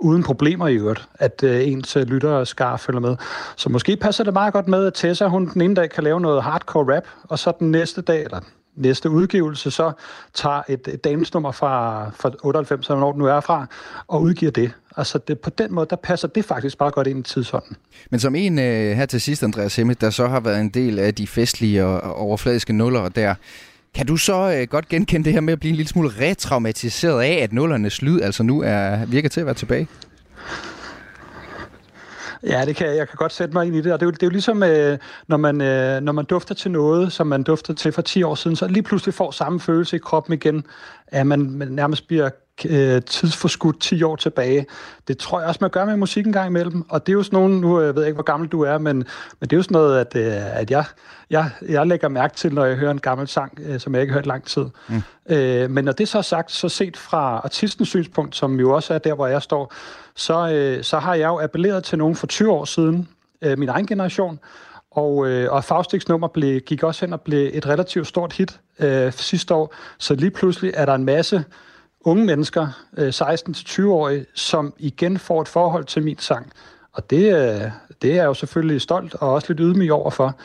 [0.00, 3.16] uden problemer i øvrigt, at øh, ens øh, og skar følger med.
[3.56, 6.20] Så måske passer det meget godt med, at Tessa hun den ene dag kan lave
[6.20, 8.40] noget hardcore rap, og så den næste dag, eller
[8.76, 9.92] næste udgivelse, så
[10.34, 13.66] tager et, et damesnummer fra, fra 98, eller den nu er fra,
[14.08, 14.72] og udgiver det.
[14.96, 17.76] Altså det, på den måde, der passer det faktisk bare godt ind i tidsånden.
[18.10, 20.98] Men som en øh, her til sidst, Andreas Hemmet, der så har været en del
[20.98, 23.34] af de festlige og, og overfladiske nuller der,
[23.94, 27.22] kan du så øh, godt genkende det her med at blive en lille smule retraumatiseret
[27.22, 29.88] af, at nullernes lyd altså nu er virker til at være tilbage?
[32.46, 32.96] Ja, det kan jeg.
[32.96, 33.92] Jeg kan godt sætte mig ind i det.
[33.92, 36.54] Og det er jo, det er jo ligesom, øh, når, man, øh, når man dufter
[36.54, 39.60] til noget, som man duftede til for 10 år siden, så lige pludselig får samme
[39.60, 40.64] følelse i kroppen igen,
[41.06, 42.30] at man, man nærmest bliver
[42.68, 44.66] øh, tidsforskudt 10 år tilbage.
[45.08, 46.84] Det tror jeg også, man gør med musik en gang imellem.
[46.88, 48.78] Og det er jo sådan nogle, nu jeg ved jeg ikke, hvor gammel du er,
[48.78, 49.04] men, men
[49.40, 50.84] det er jo sådan noget, at, øh, at jeg,
[51.30, 54.12] jeg, jeg lægger mærke til, når jeg hører en gammel sang, øh, som jeg ikke
[54.12, 54.64] har hørt lang tid.
[54.88, 55.02] Mm.
[55.30, 58.94] Øh, men når det så er sagt, så set fra artistens synspunkt, som jo også
[58.94, 59.72] er der, hvor jeg står,
[60.14, 63.08] så, øh, så har jeg jo appelleret til nogen for 20 år siden,
[63.42, 64.38] øh, min egen generation,
[64.90, 68.60] og, øh, og Faustix nummer blev, gik også hen og blev et relativt stort hit
[68.78, 69.74] øh, sidste år.
[69.98, 71.44] Så lige pludselig er der en masse
[72.04, 76.52] unge mennesker, øh, 16-20-årige, som igen får et forhold til min sang.
[76.92, 77.70] Og det, øh,
[78.02, 80.36] det er jeg jo selvfølgelig stolt og også lidt ydmyg overfor.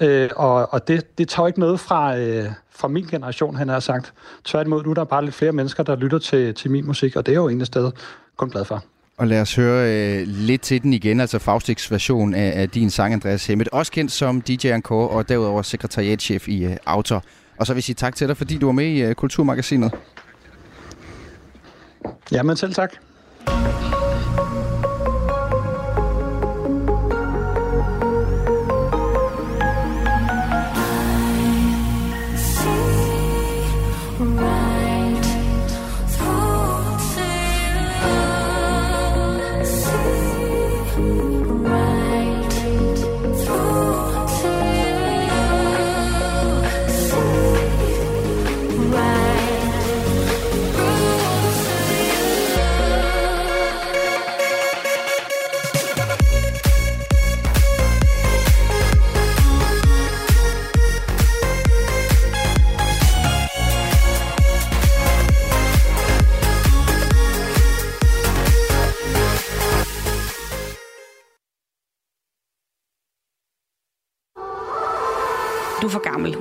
[0.00, 3.80] Øh, og og det, det tager ikke noget fra, øh, fra min generation, han har
[3.80, 4.12] sagt.
[4.44, 7.26] Tværtimod, nu er der bare lidt flere mennesker, der lytter til, til min musik, og
[7.26, 7.92] det er jo en sted
[8.36, 8.84] kun glad for.
[9.18, 12.90] Og lad os høre øh, lidt til den igen, altså Faustix version af, af din
[12.90, 13.68] sang, Andreas Hemmet.
[13.68, 17.24] Også kendt som DJ Encore og derudover sekretariatchef i øh, Autor.
[17.58, 19.92] Og så vil jeg sige tak til dig, fordi du var med i øh, Kulturmagasinet.
[22.32, 22.90] Jamen selv tak.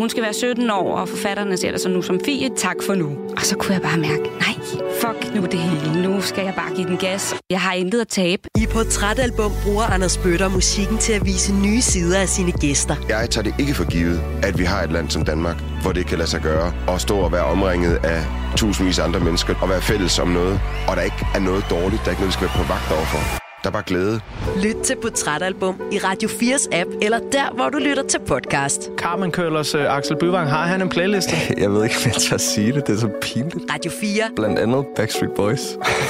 [0.06, 2.50] Hun skal være 17 år, og forfatterne ser det så nu som Fie.
[2.58, 3.06] Tak for nu.
[3.38, 4.56] Og så kunne jeg bare mærke, nej,
[5.02, 6.02] fuck nu det hele.
[6.10, 7.36] Nu skal jeg bare give den gas.
[7.50, 8.42] Jeg har intet at tabe.
[8.58, 12.96] I Portrætalbum bruger Anders Bøtter musikken til at vise nye sider af sine gæster.
[13.10, 16.06] Jeg tager det ikke for givet, at vi har et land som Danmark, hvor det
[16.08, 18.26] kan lade sig gøre at stå og være omringet af
[18.58, 22.02] tusindvis af andre mennesker og være fælles om noget, og der ikke er noget dårligt,
[22.02, 23.45] der er ikke noget, vi skal være på vagt overfor.
[23.66, 24.20] Der er bare glæde.
[24.64, 28.90] Lyt til Portrætalbum i Radio 4's app, eller der, hvor du lytter til podcast.
[28.98, 31.36] Carmen Køllers uh, Axel Byvang, har han en playliste?
[31.64, 32.88] Jeg ved ikke, om jeg tør sige det.
[32.88, 33.72] Det er så pinligt.
[33.72, 34.24] Radio 4.
[34.36, 35.62] Blandt andet Backstreet Boys.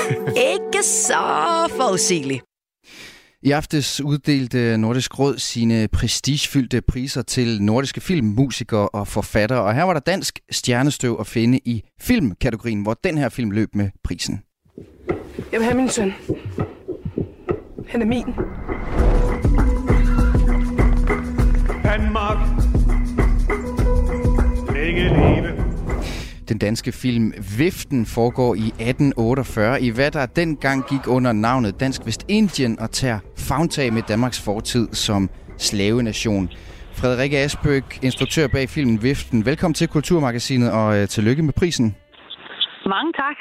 [0.53, 1.13] ikke så
[1.77, 2.43] forudsigeligt.
[3.43, 9.83] I aftes uddelte Nordisk Råd sine prestigefyldte priser til nordiske filmmusikere og forfattere, og her
[9.83, 14.41] var der dansk stjernestøv at finde i filmkategorien, hvor den her film løb med prisen.
[15.51, 16.13] Jeg vil have min søn.
[17.89, 18.25] Han er min.
[21.83, 22.37] Danmark.
[24.75, 25.65] Længe leve.
[26.49, 32.01] Den danske film Viften foregår i 1848 i hvad der dengang gik under navnet Dansk
[32.05, 36.49] Vestindien og tager fagntag med Danmarks fortid som slavenation.
[36.93, 39.45] Frederikke Asbøk, instruktør bag filmen Viften.
[39.45, 41.95] Velkommen til Kulturmagasinet og øh, tillykke med prisen.
[42.85, 43.37] Mange tak.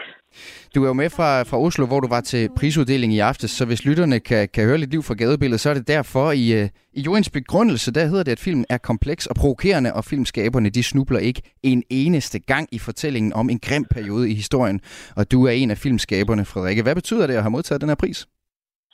[0.75, 3.67] Du er jo med fra, fra Oslo, hvor du var til prisuddeling i aftes, så
[3.67, 6.69] hvis lytterne kan, kan høre lidt liv fra gadebilledet, så er det derfor i, øh,
[6.93, 10.83] i Joens begrundelse, der hedder det, at filmen er kompleks og provokerende, og filmskaberne de
[10.83, 14.81] snubler ikke en eneste gang i fortællingen om en grim periode i historien.
[15.17, 16.83] Og du er en af filmskaberne, Frederikke.
[16.83, 18.27] Hvad betyder det at have modtaget den her pris?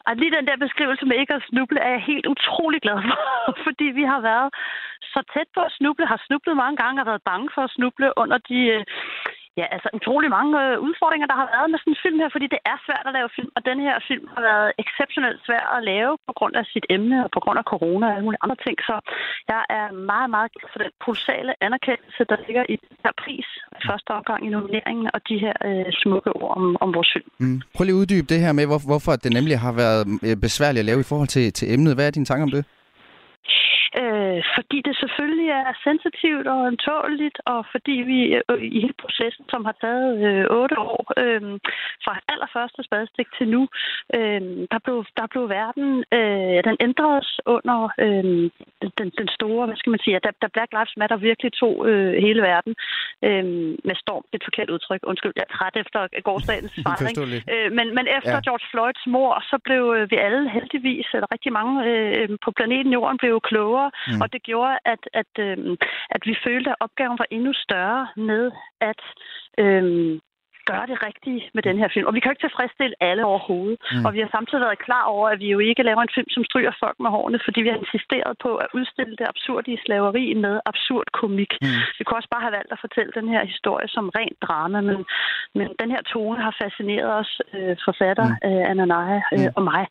[0.07, 3.18] Og lige den der beskrivelse med ikke at snuble, er jeg helt utrolig glad for,
[3.66, 4.48] fordi vi har været
[5.14, 8.09] så tæt på at snuble, har snublet mange gange og været bange for at snuble
[8.22, 8.85] under de øh,
[9.59, 12.47] ja, altså utrolig mange øh, udfordringer, der har været med sådan en film her, fordi
[12.55, 15.81] det er svært at lave film, og den her film har været exceptionelt svær at
[15.93, 18.59] lave på grund af sit emne og på grund af corona og alle mulige andre
[18.67, 18.77] ting.
[18.89, 18.95] Så
[19.53, 23.49] jeg er meget, meget glad for den kolossale anerkendelse, der ligger i den her pris
[23.79, 27.31] i første omgang i nomineringen og de her øh, smukke ord om, om vores film.
[27.45, 27.59] Mm.
[27.75, 30.83] Prøv lige at uddybe det her med, hvor, hvorfor det nemlig har været øh, besværligt
[30.85, 31.95] at lave i forhold til, til emnet.
[31.95, 32.65] Hvad er dine tanker om det?
[33.98, 38.18] Øh, fordi det selvfølgelig er sensitivt og antåligt, og fordi vi
[38.50, 41.42] øh, i hele processen, som har taget øh, otte år, øh,
[42.05, 43.62] fra allerførste spadestik til nu,
[44.16, 44.40] øh,
[44.72, 48.24] der, blev, der blev verden, øh, den ændredes under øh,
[48.98, 52.12] den, den store, hvad skal man sige, da, da Black Lives Matter virkelig tog øh,
[52.26, 52.74] hele verden
[53.26, 53.44] øh,
[53.88, 57.16] med storm, det er et forkert udtryk, undskyld, jeg er træt efter gårdsdagens fejring.
[57.53, 58.44] Øh, men, men efter ja.
[58.46, 62.92] George Floyds mor, så blev øh, vi alle heldigvis, eller rigtig mange øh, på planeten
[62.92, 64.21] Jorden, blev klogere klogere, mm.
[64.23, 65.77] og det gjorde, at, at, øh,
[66.11, 69.03] at vi følte, at opgaven var endnu større med at
[69.59, 70.21] øh,
[70.73, 72.07] gøre det rigtige med den her film.
[72.09, 73.79] Og vi kan jo ikke tilfredsstille alle overhovedet.
[73.93, 74.05] Mm.
[74.07, 76.43] Og vi har samtidig været klar over, at vi jo ikke laver en film, som
[76.51, 80.27] stryger folk med hårene, fordi vi har insisteret på at udstille det absurde i slaveri
[80.45, 81.53] med absurd komik.
[81.63, 81.81] Mm.
[81.99, 84.99] Vi kunne også bare have valgt at fortælle den her historie som rent drama, men,
[85.59, 88.49] men den her tone har fascineret os øh, forfatter, mm.
[88.49, 89.57] øh, Anna Naja øh, mm.
[89.57, 89.85] og mig.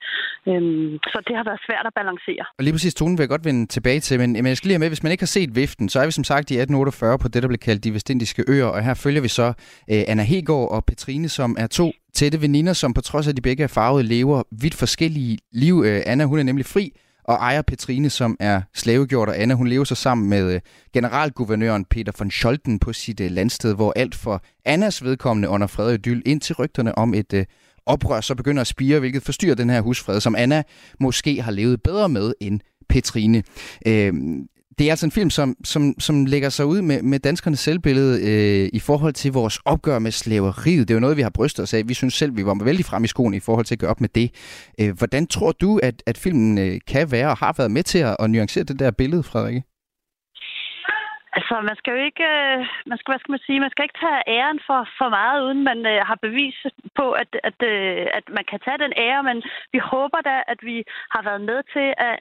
[0.50, 2.44] Øhm, så det har været svært at balancere.
[2.58, 4.78] Og lige præcis tonen vil jeg godt vende tilbage til, men, men jeg skal lige
[4.78, 7.20] have med, hvis man ikke har set Viften, så er vi som sagt i 1848
[7.24, 9.48] på det, der blev kaldt de vestindiske øer, og her følger vi så
[9.92, 13.38] øh, Anna Hegård og Petrine, som er to tætte veninder, som på trods af, at
[13.38, 15.84] de begge er farvede, lever vidt forskellige liv.
[15.86, 19.68] Øh, Anna, hun er nemlig fri, og ejer Petrine, som er slavegjort, og Anna, hun
[19.68, 20.62] lever så sammen med øh,
[20.94, 25.88] generalguvernøren Peter von Scholten på sit øh, landsted, hvor alt for Annas vedkommende under fred
[25.88, 27.46] og idyl, indtil rygterne om et
[27.86, 30.64] oprør så begynder at spire, hvilket forstyrrer den her husfred, som Anna
[31.00, 33.44] måske har levet bedre med end Petrine
[34.80, 38.16] det er altså en film, som, som, som lægger sig ud med, med danskernes selvbillede
[38.30, 40.88] øh, i forhold til vores opgør med slaveriet.
[40.88, 41.82] Det er jo noget, vi har brystet os af.
[41.88, 44.02] Vi synes selv, vi var vældig frem i skoen i forhold til at gøre op
[44.02, 44.28] med det.
[44.82, 48.00] Øh, hvordan tror du, at, at filmen øh, kan være og har været med til
[48.10, 49.64] at, at nuancere det der billede, Frederikke?
[51.38, 52.58] Altså, man skal jo ikke, øh,
[52.90, 55.62] man skal, hvad skal man sige, man skal ikke tage æren for, for meget, uden
[55.72, 56.58] man øh, har bevis
[57.00, 59.38] på, at, at, øh, at man kan tage den ære, men
[59.74, 60.78] vi håber da, at vi
[61.14, 62.16] har været med til at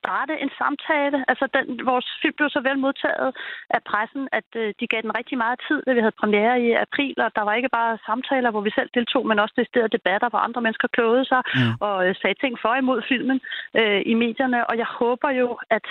[0.00, 1.18] starte en samtale.
[1.30, 3.30] Altså, den, vores film blev så vel modtaget
[3.76, 6.68] af pressen, at øh, de gav den rigtig meget tid, da vi havde premiere i
[6.86, 10.28] april, og der var ikke bare samtaler, hvor vi selv deltog, men også decideret debatter,
[10.30, 11.72] hvor andre mennesker klogede sig mm.
[11.86, 13.38] og øh, sagde ting for imod filmen
[13.80, 14.60] øh, i medierne.
[14.70, 15.86] Og jeg håber jo, at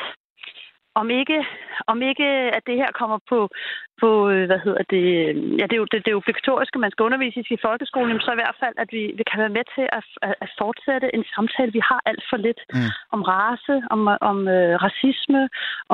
[1.02, 1.40] om ikke,
[1.92, 2.28] om ikke
[2.58, 3.40] at det her kommer på,
[4.02, 4.10] på
[4.50, 5.06] hvad hedder det,
[5.60, 8.30] ja, det er jo det, det er jo obligatoriske, man skal undervise i folkeskolen, så
[8.32, 11.26] i hvert fald, at vi, vi kan være med til at, at, at fortsætte en
[11.36, 11.72] samtale.
[11.78, 12.90] Vi har alt for lidt mm.
[13.16, 15.42] om race, om, om øh, racisme,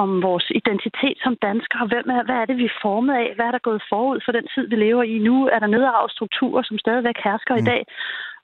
[0.02, 1.86] om vores identitet som danskere.
[1.92, 3.28] Hvem er, hvad er det, vi er formet af?
[3.36, 5.36] Hvad er der gået forud for den tid, vi lever i nu?
[5.56, 7.62] Er der nedarvet strukturer, som stadigvæk hersker mm.
[7.62, 7.82] i dag?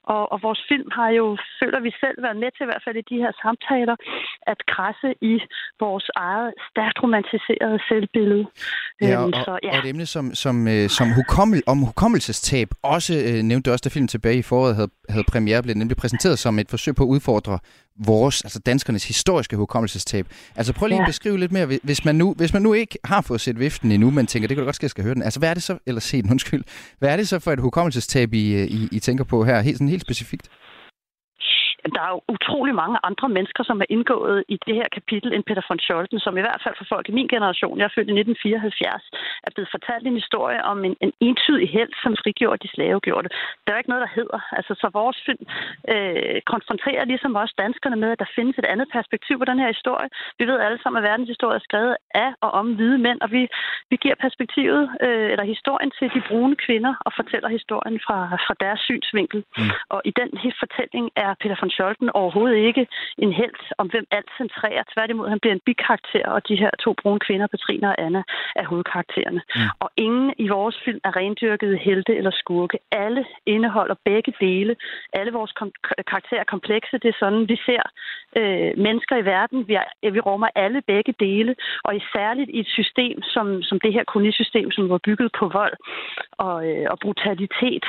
[0.04, 2.98] Og, og vores film har jo, føler vi selv, været med til i hvert fald
[3.04, 3.96] i de her samtaler,
[4.52, 5.36] at græsse i
[5.80, 8.46] vores eget stærkt romantiserede selvbillede.
[9.02, 13.14] Ja, Øhm, og, så, og et emne som, som, øh, som hukommel, om hukommelsestab også
[13.28, 16.60] øh, nævnte også, da filmen tilbage i foråret havde, havde premiere, blev nemlig præsenteret som
[16.60, 17.60] et forsøg på at udfordre
[18.06, 20.28] vores, altså danskernes historiske hukommelsestab.
[20.56, 21.04] Altså prøv lige ja.
[21.04, 23.92] At beskrive lidt mere, hvis- man, nu, hvis man nu ikke har fået set viften
[23.92, 25.24] endnu, men tænker, det kan da godt ske, at jeg skal høre den.
[25.24, 26.64] Altså hvad er det så, eller se den, undskyld.
[27.00, 29.90] Hvad er det så for et hukommelsestab, I, I, I tænker på her, helt, sådan
[29.90, 30.48] helt specifikt?
[31.96, 35.44] Der er jo utrolig mange andre mennesker, som er indgået i det her kapitel end
[35.48, 38.10] Peter von Scholten, som i hvert fald for folk i min generation, jeg er født
[38.10, 39.04] i 1974,
[39.48, 43.30] er blevet fortalt en historie om en, en entydig held, som frigjorde de slavegjorte.
[43.64, 44.40] Der er jo ikke noget, der hedder.
[44.58, 45.44] Altså, så vores film
[45.94, 49.70] øh, konfronterer ligesom også danskerne med, at der findes et andet perspektiv på den her
[49.76, 50.10] historie.
[50.40, 53.42] Vi ved alle sammen, at verdenshistorie er skrevet af og om hvide mænd, og vi,
[53.92, 58.56] vi giver perspektivet, øh, eller historien til de brune kvinder, og fortæller historien fra, fra
[58.64, 59.40] deres synsvinkel.
[59.58, 59.70] Mm.
[59.90, 64.06] Og i den her fortælling er Peter von Scholten overhovedet ikke en held, om hvem
[64.12, 64.84] alt centrerer.
[64.94, 68.24] Tværtimod, han bliver en bikarakter, og de her to brune kvinder, Petrina og Anna,
[68.56, 69.42] er hovedkaraktererne.
[69.56, 69.62] Mm.
[69.84, 72.78] Og ingen i vores film er rendyrkede helte eller skurke.
[72.92, 74.76] Alle indeholder begge dele.
[75.14, 75.80] Alle vores kom-
[76.12, 76.98] karakterer er komplekse.
[77.04, 77.84] Det er sådan, vi ser
[78.40, 79.68] øh, mennesker i verden.
[79.68, 83.80] Vi, er, vi rummer alle begge dele, og i særligt i et system som, som
[83.80, 85.76] det her kolonisystem, som var bygget på vold
[86.32, 87.86] og, øh, og brutalitet,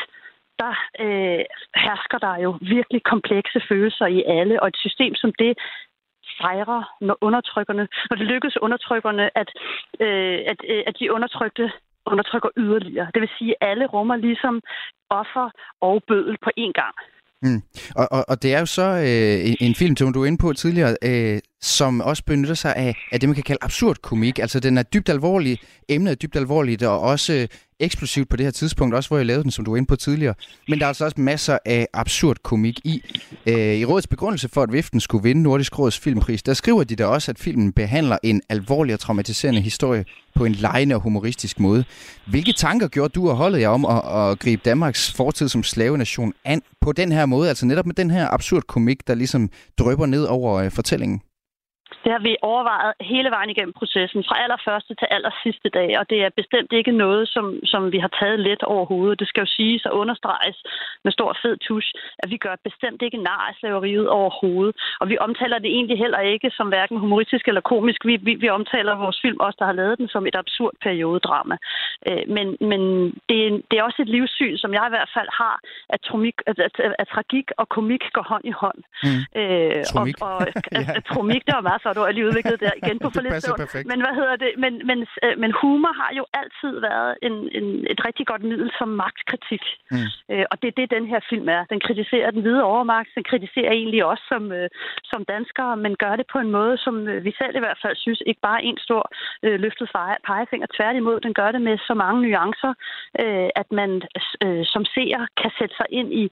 [0.63, 1.45] der øh,
[1.85, 5.53] hersker der jo virkelig komplekse følelser i alle, og et system som det
[6.43, 9.49] fejrer, når undertrykkerne, når det lykkes undertrykkerne, at,
[10.05, 11.73] øh, at, øh, at de undertrykte
[12.07, 13.09] undertrykker yderligere.
[13.15, 14.55] Det vil sige, at alle rummer ligesom
[15.11, 15.47] offer
[15.81, 16.95] og bødel på én gang.
[17.43, 17.63] Mm.
[17.97, 20.43] Og, og, og det er jo så øh, en, en film, som du var inde
[20.45, 24.39] på tidligere, øh, som også benytter sig af, af det, man kan kalde absurd komik.
[24.39, 25.59] Altså, den er dybt alvorlig,
[25.89, 27.47] emnet er dybt alvorligt, og også
[27.81, 29.97] eksplosivt på det her tidspunkt, også hvor jeg lavede den, som du var inde på
[29.97, 30.35] tidligere.
[30.69, 33.03] Men der er altså også masser af absurd komik i.
[33.47, 36.97] Øh, I rådets begrundelse for, at Viften skulle vinde Nordisk Råds filmpris, der skriver de
[36.97, 40.05] da også, at filmen behandler en alvorlig og traumatiserende historie
[40.35, 41.85] på en lejende og humoristisk måde.
[42.27, 46.33] Hvilke tanker gjorde du og holdet jer om at, at gribe Danmarks fortid som slavenation
[46.45, 47.49] an på den her måde?
[47.49, 51.21] Altså netop med den her absurd komik, der ligesom drøber ned over øh, fortællingen?
[52.05, 56.05] Det har vi overvejet hele vejen igennem processen, fra allerførste til aller sidste dag, og
[56.11, 59.21] det er bestemt ikke noget, som, som vi har taget let overhovedet.
[59.21, 60.59] Det skal jo siges og understreges
[61.05, 61.91] med stor fed tusch,
[62.23, 64.77] at vi gør bestemt ikke nar af slaveriet overhovedet.
[65.01, 68.01] Og vi omtaler det egentlig heller ikke som hverken humoristisk eller komisk.
[68.05, 71.57] Vi, vi, vi omtaler vores film, også der har lavet den, som et absurd periodedrama.
[72.09, 72.81] Øh, men men
[73.29, 75.57] det, er, det er også et livssyn, som jeg i hvert fald har,
[75.89, 78.81] at, tromik, at, at, at tragik og komik går hånd i hånd.
[79.05, 79.41] Mm.
[79.41, 80.17] Øh, Tromik.
[80.21, 80.41] Og, og,
[80.79, 83.21] at, at, tromik, det var meget så du har lige udviklet det igen på for
[83.21, 83.35] lidt
[83.65, 83.87] perfekt.
[83.93, 84.51] Men hvad hedder det?
[84.65, 88.71] Men, men, øh, men humor har jo altid været en, en, et rigtig godt middel
[88.79, 89.65] som magtkritik.
[89.91, 90.09] Mm.
[90.33, 91.63] Øh, og det er det, den her film er.
[91.73, 93.11] Den kritiserer den hvide overmagt.
[93.19, 94.69] Den kritiserer egentlig os som, øh,
[95.11, 97.97] som danskere, men gør det på en måde, som øh, vi selv i hvert fald
[97.97, 99.03] synes ikke bare en stor
[99.45, 99.89] øh, løftet
[100.29, 100.67] pegefinger.
[100.77, 102.73] Tværtimod, den gør det med så mange nuancer,
[103.23, 103.91] øh, at man
[104.45, 106.25] øh, som seer kan sætte sig ind i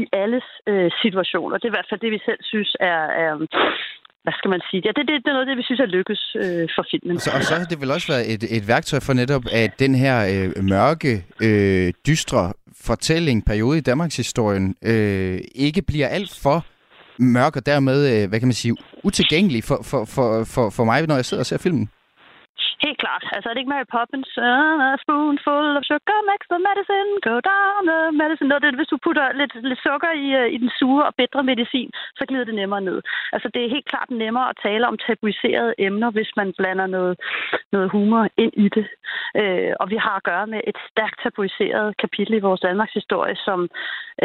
[0.00, 1.56] i alles øh, situationer.
[1.56, 3.32] Det er i hvert fald det, vi selv synes er, er
[4.26, 4.82] hvad skal man sige?
[4.86, 7.18] Ja, det, det, det er noget det, vi synes er lykkes øh, for filmen.
[7.20, 9.94] Så, og så har det vel også været et, et værktøj for netop, at den
[9.94, 11.12] her øh, mørke,
[11.42, 12.52] øh, dystre
[12.88, 16.58] fortælling, periode i Danmarks historien, øh, ikke bliver alt for
[17.18, 21.06] mørk og dermed, øh, hvad kan man sige, utilgængelig for, for, for, for, for mig,
[21.06, 21.88] når jeg sidder og ser filmen.
[22.84, 23.24] Helt klart.
[23.34, 24.30] Altså, er det ikke Mary Poppins?
[24.48, 28.48] Uh, a spoonful of sugar makes the medicine go down the medicine.
[28.48, 31.42] Nå, det, hvis du putter lidt, lidt sukker i, uh, i den sure og bedre
[31.50, 32.98] medicin, så glider det nemmere ned.
[33.34, 37.14] Altså, det er helt klart nemmere at tale om tabuiserede emner, hvis man blander noget,
[37.72, 38.86] noget humor ind i det.
[39.40, 43.36] Uh, og vi har at gøre med et stærkt tabuiseret kapitel i vores Danmarks historie,
[43.46, 43.60] som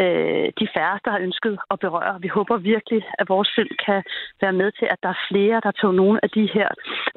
[0.02, 2.20] uh, de færreste har ønsket at berøre.
[2.20, 4.02] Vi håber virkelig, at vores film kan
[4.42, 6.68] være med til, at der er flere, der tager nogle af de her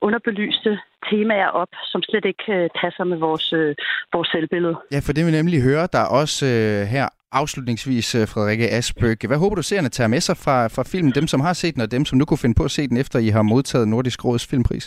[0.01, 0.79] underbelyste
[1.09, 3.75] temaer op, som slet ikke øh, passer med vores, øh,
[4.13, 4.75] vores selvbillede.
[4.91, 7.05] Ja, for det vil nemlig høre, der er også øh, her
[7.41, 9.17] afslutningsvis, øh, Frederikke Asbøg.
[9.27, 11.81] Hvad håber du seerne tager med sig fra, fra filmen, dem som har set den,
[11.85, 14.25] og dem som nu kunne finde på at se den, efter I har modtaget Nordisk
[14.25, 14.85] Råds filmpris?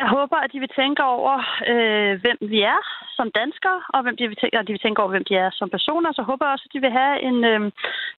[0.00, 1.34] Jeg håber, at de vil tænke over,
[1.72, 2.80] øh, hvem vi er
[3.16, 5.50] som danskere, og hvem de vil tænke, at de vil tænke over, hvem de er
[5.52, 6.10] som personer.
[6.12, 7.60] Så håber jeg også, at de vil have en, øh,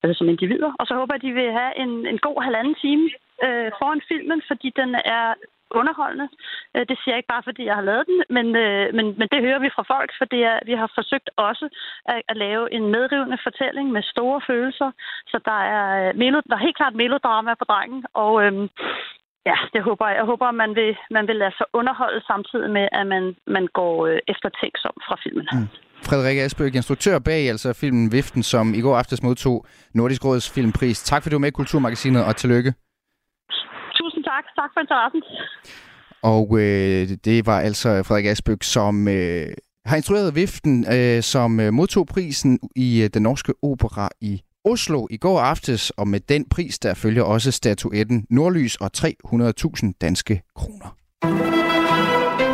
[0.03, 2.75] altså som individer, og så håber jeg, at de vil have en, en god halvanden
[2.83, 3.05] time
[3.45, 5.25] øh, foran filmen, fordi den er
[5.71, 6.27] underholdende.
[6.75, 9.27] Øh, det siger jeg ikke bare, fordi jeg har lavet den, men, øh, men, men
[9.31, 11.65] det hører vi fra folk, for det er, vi har forsøgt også
[12.05, 14.89] at, at lave en medrivende fortælling med store følelser.
[15.31, 18.67] Så der er, øh, melo, der er helt klart melodrama på drengen, og øhm,
[19.49, 20.17] ja, det håber jeg.
[20.17, 23.65] Jeg håber, at man vil, man vil lade sig underholde samtidig med, at man, man
[23.79, 25.47] går øh, efter tænksom fra filmen.
[25.53, 25.67] Mm.
[26.07, 31.03] Frederik Asbøk, instruktør bag altså filmen Viften, som i går aftes modtog Nordisk Råds filmpris.
[31.03, 32.73] Tak fordi du var med i Kulturmagasinet, og tillykke
[34.34, 34.44] Tusind tak.
[34.56, 35.22] Tak for interessen.
[36.22, 39.46] Og øh, det var altså Frederik Asbøk, som øh,
[39.84, 45.06] har instrueret Viften, øh, som øh, modtog prisen i øh, den norske opera i Oslo
[45.10, 50.42] i går aftes, og med den pris, der følger også statuetten Nordlys og 300.000 danske
[50.56, 50.96] kroner.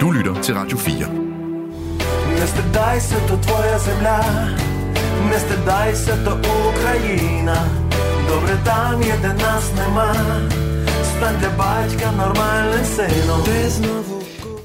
[0.00, 0.96] Du lytter til Radio 4.
[2.40, 4.24] Не стидайся, то твоя земля,
[5.30, 6.32] не стидайся, то
[6.68, 7.56] Україна.
[8.28, 10.14] Добре там є, де нас нема.
[11.20, 13.44] Стань для батька нормальним сином.
[13.44, 14.16] Ти знову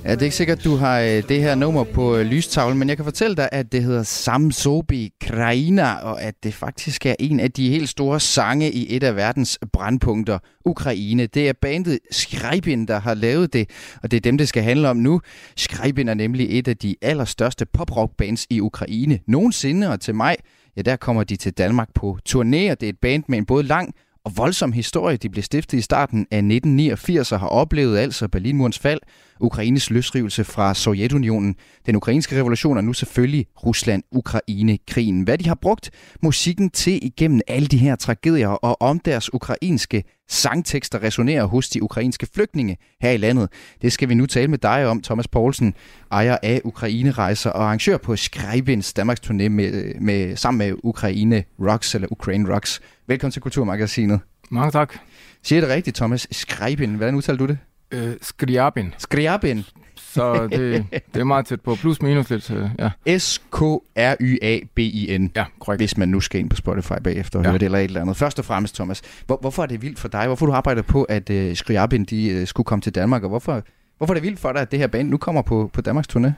[0.03, 2.89] Ja, det er ikke sikkert, du har øh, det her nummer på øh, lystavlen, men
[2.89, 7.39] jeg kan fortælle dig, at det hedder Samsobi Kraina, og at det faktisk er en
[7.39, 11.25] af de helt store sange i et af verdens brandpunkter, Ukraine.
[11.25, 13.69] Det er bandet Skribin, der har lavet det,
[14.03, 15.21] og det er dem, det skal handle om nu.
[15.57, 20.35] Skribin er nemlig et af de allerstørste poprock-bands i Ukraine nogensinde, og til maj,
[20.77, 23.45] ja, der kommer de til Danmark på turné, og det er et band med en
[23.45, 23.93] både lang
[24.26, 25.16] og voldsom historie.
[25.16, 29.00] De blev stiftet i starten af 1989 og har oplevet altså Berlinmurens fald,
[29.40, 31.54] Ukraines løsrivelse fra Sovjetunionen,
[31.86, 35.22] den ukrainske revolution og nu selvfølgelig Rusland-Ukraine-krigen.
[35.22, 35.90] Hvad de har brugt
[36.22, 41.82] musikken til igennem alle de her tragedier og om deres ukrainske sangtekster resonerer hos de
[41.82, 43.48] ukrainske flygtninge her i landet.
[43.82, 45.74] Det skal vi nu tale med dig om, Thomas Poulsen,
[46.12, 51.94] ejer af Ukraine-rejser og arrangør på Skribins Danmarks turné med, med, sammen med Ukraine Rocks
[51.94, 52.80] eller Ukraine Rocks.
[53.08, 54.20] Velkommen til Kulturmagasinet.
[54.50, 54.94] Mange tak.
[55.42, 56.28] Siger det rigtigt, Thomas?
[56.30, 57.58] Skribin, hvordan udtaler du det?
[57.90, 58.94] Øh, Skriabin.
[58.98, 59.64] Skriabin.
[59.96, 61.74] Så det, det er meget tæt på.
[61.74, 62.90] Plus minus lidt, øh, ja.
[63.98, 64.12] S-K-R-Y-A-B-I-N.
[65.36, 65.80] Ja, korrekt.
[65.80, 67.50] Hvis man nu skal ind på Spotify bagefter og Ja.
[67.50, 68.16] høre det eller et eller andet.
[68.16, 70.26] Først og fremmest, Thomas, hvor, hvorfor er det vildt for dig?
[70.26, 73.22] Hvorfor du arbejdet på, at uh, Skriabin de, uh, skulle komme til Danmark?
[73.22, 73.62] Og hvorfor,
[73.98, 76.08] hvorfor er det vildt for dig, at det her band nu kommer på, på Danmarks
[76.16, 76.30] turné?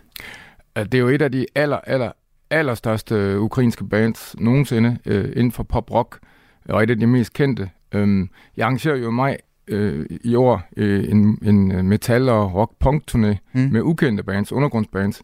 [0.77, 2.13] Det er jo et af de aller, aller,
[2.51, 6.19] allerstørste øh, ukrainske bands nogensinde øh, inden for pop-rock,
[6.69, 7.71] og et af de mest kendte.
[7.93, 9.37] Øhm, jeg arrangerer jo i maj
[9.69, 13.69] øh, i år øh, en, en øh, metal- og rock-punk-turné Mm.
[13.73, 15.23] med ukendte bands, undergrundsbands.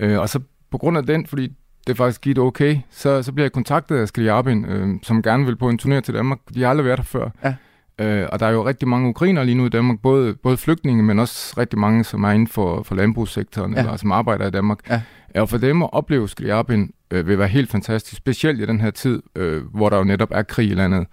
[0.00, 1.52] Øh, og så på grund af den, fordi
[1.86, 5.56] det faktisk gik okay, så, så bliver jeg kontaktet af Skriabin, øh, som gerne vil
[5.56, 6.38] på en turné til Danmark.
[6.54, 7.30] De har aldrig været her før.
[7.44, 7.54] Ja.
[7.98, 11.02] Øh, og der er jo rigtig mange ukrainer lige nu i Danmark, både, både flygtninge,
[11.02, 13.78] men også rigtig mange, som er inden for, for landbrugssektoren, Ja.
[13.78, 14.78] eller som arbejder i Danmark.
[14.90, 15.02] Ja.
[15.34, 18.90] Og for dem at opleve Skriabin øh, vil være helt fantastisk, specielt i den her
[18.90, 21.06] tid, øh, hvor der jo netop er krig i landet.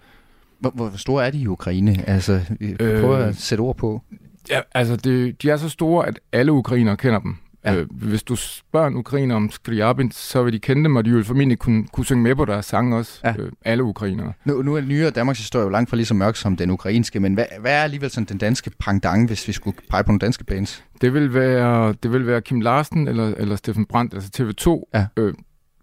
[0.60, 2.08] Hvor, hvor store er de i Ukraine?
[2.08, 4.02] Altså, vi Øh, prøver at sætte ord på.
[4.50, 7.36] Ja, altså det, de er så store, at alle ukrainere kender dem.
[7.64, 7.74] Ja.
[7.74, 11.10] Øh, hvis du spørger en ukrainer om Skriabin, så vil de kende dem, og de
[11.12, 13.20] vil formentlig kunne, kunne synge med på deres sange også.
[13.24, 13.34] Ja.
[13.38, 14.32] Øh, alle ukrainere.
[14.44, 17.20] Nu, nu er nyere Danmarks historie jo langt fra lige så mørk som den ukrainske,
[17.20, 20.18] men hvad, hvad er alligevel sådan den danske pangdang, hvis vi skulle pege på nogle
[20.20, 20.84] danske bands?
[21.00, 24.90] Det vil være, det vil være Kim Larsen eller, eller Steffen Brandt, altså TV2.
[24.98, 25.06] Ja.
[25.16, 25.34] Øh,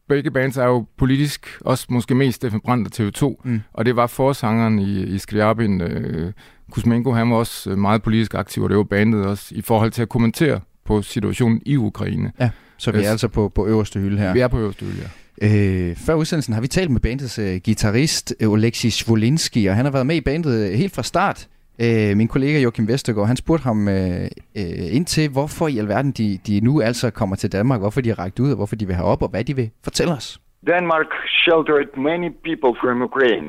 [0.10, 3.42] begge bands er jo politisk, også måske mest Steffen Brandt og TV2.
[3.44, 3.62] Mm.
[3.74, 6.34] Og det var forsangeren i, i Skriabin, øh,
[6.72, 9.92] Kuzmenko, han var også øh, meget politisk aktiv, og det var bandet også, i forhold
[9.92, 12.32] til at kommentere på situationen i Ukraine.
[12.40, 14.34] Ja, så vi er Øh, altså på, på øverste hylde her.
[14.34, 15.10] Vi er på øverste hylde, ja.
[15.42, 19.86] Øh, før udsendelsen har vi talt med bandets øh, guitarist øh, Oleksiy Volinski, og han
[19.86, 21.48] har været med i bandet øh, helt fra start.
[21.84, 24.22] Øh, min kollega Joachim Vestergaard, han spurgte ham øh,
[24.60, 28.10] øh, ind til, hvorfor i alverden de, de nu altså kommer til Danmark, hvorfor de
[28.10, 30.40] har rækket ud, og hvorfor de vil have op, og hvad de vil fortælle os.
[30.68, 31.10] Denmark
[31.44, 33.48] sheltered many people from Ukraine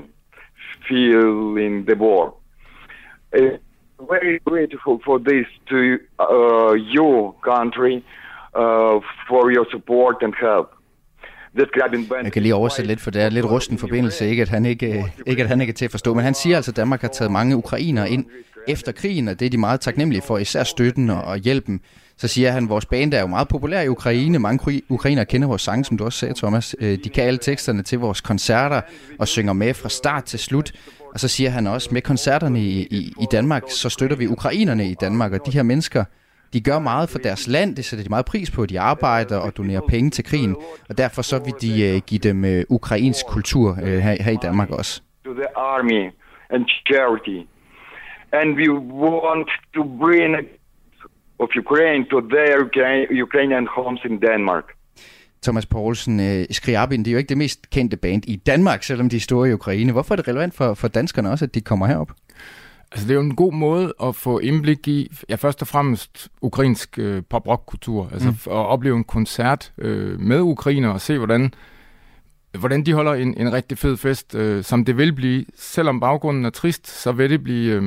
[0.89, 2.35] feeling the war.
[3.37, 3.59] Uh,
[4.09, 8.05] very grateful for this to uh, your country
[8.55, 10.76] uh, for your support and help.
[12.25, 14.99] Jeg kan lige oversætte lidt, for det er lidt rusten forbindelse, ikke at han ikke,
[14.99, 16.15] øh, ikke, at han ikke er til at forstå.
[16.15, 18.25] Men han siger altså, at Danmark har taget mange ukrainere ind
[18.69, 21.81] efter krigen, og det er de meget taknemmelige for, især støtten og, hjælpen.
[22.17, 24.39] Så siger han, at vores band er jo meget populær i Ukraine.
[24.39, 26.77] Mange ukra- ukrainere kender vores sange, som du også sagde, Thomas.
[26.81, 28.81] Øh, De kan alle teksterne til vores koncerter
[29.19, 30.73] og synger med fra start til slut.
[31.15, 34.91] Og så siger han også, med koncerterne i, i, i Danmark, så støtter vi ukrainerne
[34.91, 36.05] i Danmark, og de her mennesker,
[36.53, 39.57] de gør meget for deres land, det sætter de meget pris på, de arbejder og
[39.57, 40.57] donerer penge til krigen,
[40.89, 44.39] og derfor så vil de uh, give dem uh, ukrainsk kultur uh, her, her i
[44.43, 45.03] Danmark også.
[45.27, 46.03] to the army
[46.51, 47.39] and charity.
[48.33, 48.67] And we
[49.05, 50.33] want to bring
[51.39, 54.65] of Ukraine to their Ukra- Ukrainian homes in Denmark.
[55.43, 59.09] Thomas Poulsen, uh, Skriabin, det er jo ikke det mest kendte band i Danmark, selvom
[59.09, 59.93] de er store i Ukraine.
[59.93, 62.11] Hvorfor er det relevant for, for danskerne også, at de kommer herop?
[62.93, 66.29] Altså, det er jo en god måde at få indblik i, ja, først og fremmest
[66.41, 68.09] ukrainsk øh, pop-rock-kultur.
[68.13, 68.35] Altså, Mm.
[68.47, 71.55] at opleve en koncert øh, med ukrainer og se, hvordan,
[72.59, 75.45] hvordan de holder en, en rigtig fed fest, øh, som det vil blive.
[75.57, 77.83] Selvom baggrunden er trist, så vil det blive, øh,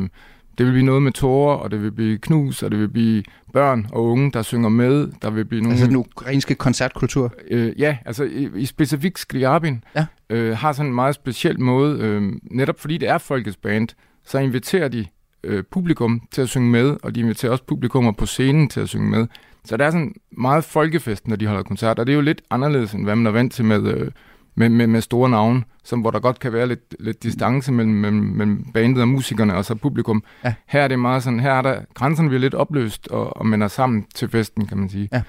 [0.58, 3.24] det vil blive noget med tårer, og det vil blive knus, og det vil blive
[3.54, 5.08] børn og unge, der synger med.
[5.22, 5.74] Der vil blive nogle...
[5.74, 7.34] Altså den ukrainske koncertkultur?
[7.47, 10.06] Øh, ja, altså i, i specifikt Skriabin ja.
[10.30, 12.00] øh, har sådan en meget speciel måde.
[12.00, 13.88] Øh, netop fordi det er folkets band,
[14.30, 15.05] så inviterer de
[15.43, 18.89] øh, publikum til at synge med, og de inviterer også publikummer på scenen til at
[18.89, 19.27] synge med.
[19.65, 22.41] Så det er sådan meget folkefest, når de holder koncert, og det er jo lidt
[22.49, 24.11] anderledes, end hvad man er vant til med, øh,
[24.55, 27.93] med, med, med store navne, som, hvor der godt kan være lidt, lidt distance mellem,
[27.93, 30.23] mellem, mellem bandet og musikerne og så publikum.
[30.43, 30.53] Ja.
[30.67, 33.61] Her er det meget sådan, her er der, grænserne bliver lidt opløst, og, og man
[33.61, 35.09] er sammen til festen, kan man sige.
[35.13, 35.21] Ja.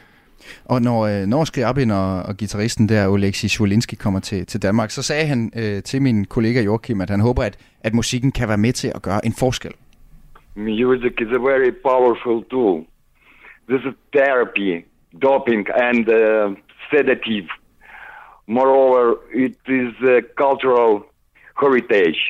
[0.64, 4.90] Og når, øh, når Skriabin og, og gitarristen der, Oleksi Sjolinski, kommer til, til Danmark,
[4.90, 8.48] så sagde han øh, til min kollega Joachim, at han håber, at, at musikken kan
[8.48, 9.72] være med til at gøre en forskel.
[10.56, 12.84] Music is a very powerful tool.
[13.68, 14.84] This is therapy,
[15.22, 16.56] doping, and uh,
[16.90, 17.48] sedative.
[18.46, 20.92] Moreover, it is a cultural
[21.60, 22.20] heritage.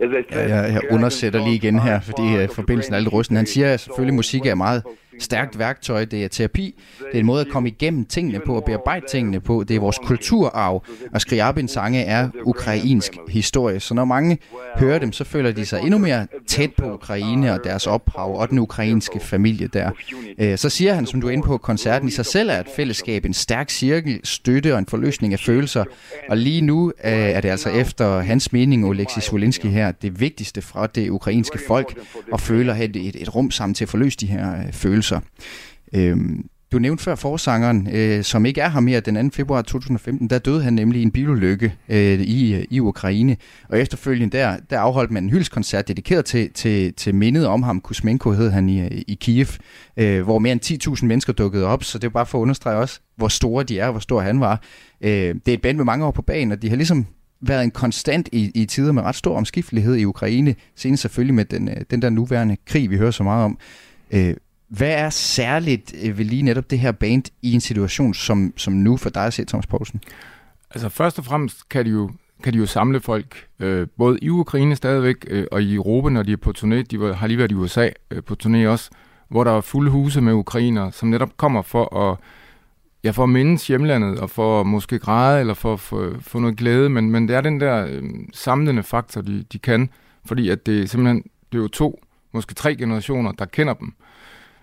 [0.00, 0.06] Ja,
[0.40, 3.36] jeg, jeg undersætter lige igen her, fordi uh, forbindelsen er lidt rusten.
[3.36, 4.82] Han siger at selvfølgelig, at musik er et meget
[5.20, 6.04] stærkt værktøj.
[6.04, 6.74] Det er terapi.
[6.98, 9.64] Det er en måde at komme igennem tingene på og bearbejde tingene på.
[9.68, 10.84] Det er vores kulturarv.
[11.14, 13.80] Og Skriabins sange er ukrainsk historie.
[13.80, 14.38] Så når mange
[14.76, 18.50] hører dem, så føler de sig endnu mere tæt på Ukraine og deres ophav og
[18.50, 19.90] den ukrainske familie der.
[20.38, 22.66] Øh, så siger han, som du er inde på, koncerten i sig selv er et
[22.76, 25.84] fællesskab, en stærk cirkel, støtte og en forløsning af følelser.
[26.28, 30.62] Og lige nu øh, er det altså efter hans mening, Oleksis Wolinski her, det vigtigste
[30.62, 31.98] fra det ukrainske folk,
[32.32, 35.05] og føler at have et, et rum sammen til at forløse de her øh, følelser
[35.06, 35.20] følelser.
[35.94, 39.36] Øhm, du nævnte før forsangeren, øh, som ikke er her mere den 2.
[39.36, 43.36] februar 2015, der døde han nemlig i en bilulykke øh, i, øh, i Ukraine.
[43.68, 47.80] Og efterfølgende der, der afholdt man en hyldskoncert dedikeret til, til, til mindet om ham.
[47.80, 49.46] Kuzmenko hed han i, øh, i Kiev,
[49.96, 51.84] øh, hvor mere end 10.000 mennesker dukkede op.
[51.84, 54.20] Så det er bare for at understrege også, hvor store de er, og hvor stor
[54.20, 54.62] han var.
[55.00, 57.06] Øh, det er et band med mange år på banen, og de har ligesom
[57.40, 60.54] været en konstant i, i tider med ret stor omskiftelighed i Ukraine.
[60.76, 63.58] Senest selvfølgelig med den, øh, den der nuværende krig, vi hører så meget om.
[64.10, 64.34] Øh,
[64.68, 68.72] hvad er særligt øh, ved lige netop det her band i en situation som, som
[68.72, 70.00] nu for dig at se, Thomas Poulsen?
[70.70, 72.10] Altså først og fremmest kan de jo,
[72.42, 76.22] kan de jo samle folk, øh, både i Ukraine stadigvæk, øh, og i Europa, når
[76.22, 76.82] de er på turné.
[76.82, 78.90] De var, har lige været i USA øh, på turné også,
[79.28, 82.18] hvor der er fulde huse med ukrainer, som netop kommer for at,
[83.04, 86.38] ja, for at mindes hjemlandet, og for at måske græde, eller for at få, få
[86.38, 86.88] noget glæde.
[86.88, 88.02] Men, men det er den der øh,
[88.32, 89.90] samlende faktor, de, de kan,
[90.24, 92.02] fordi at det simpelthen, det er jo to,
[92.32, 93.94] måske tre generationer, der kender dem.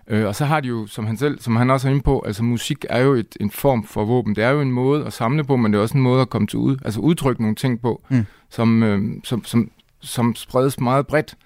[0.08, 2.22] Øh, og så har de jo, som han selv, som han også er inde på,
[2.26, 4.36] altså musik er jo et, en form for våben.
[4.36, 6.30] Det er jo en måde at samle på, men det er også en måde at
[6.30, 8.26] komme til ud, altså udtrykke nogle ting på, mm.
[8.50, 11.36] som, øh, som, som, som spredes meget bredt.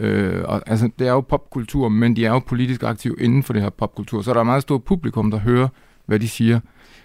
[0.00, 3.52] Øh, og, altså, det er jo popkultur, men de er jo politisk aktive inden for
[3.52, 5.68] det her popkultur, så der er meget stort publikum, der hører,
[6.06, 6.60] hvad de siger.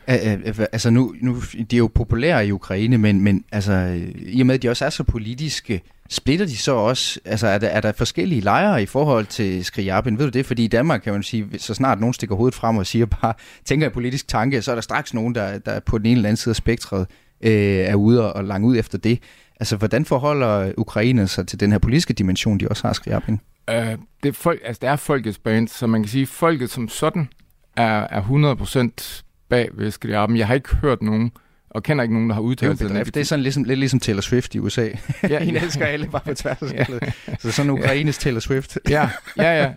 [0.08, 1.41] Altså nu, nu,
[1.72, 4.86] de er jo populære i Ukraine, men, men altså, i og med, at de også
[4.86, 8.86] er så politiske, splitter de så også, altså er der, er der forskellige lejre i
[8.86, 10.45] forhold til Skriabin, ved du det?
[10.45, 13.34] Fordi i Danmark kan man sige, så snart nogen stikker hovedet frem og siger bare,
[13.66, 16.30] tænker jeg politisk tanke, så er der straks nogen, der, der på den ene eller
[16.30, 17.08] anden side af spektret
[17.41, 19.20] øh, er ude og, og lange ud efter det.
[19.60, 23.39] Altså, hvordan forholder Ukraine sig til den her politiske dimension, de også har Skriabin?
[23.70, 26.70] Øh, det, er folk, altså, det er folkets band, så man kan sige, at folket
[26.70, 27.28] som sådan
[27.78, 28.22] er, er
[29.01, 29.24] 100%
[29.54, 30.38] bag ved Skriabin.
[30.38, 31.32] Jeg har ikke hørt nogen,
[31.70, 32.89] og kender ikke nogen, der har udtalt det.
[32.89, 34.89] Det, det er sådan ligesom, lidt ligesom Taylor Swift i USA.
[35.30, 36.86] Ja, en elsker alle bare på tværs ja.
[37.39, 38.78] Så sådan Ukraines Taylor Swift.
[38.89, 39.74] ja, ja, ja.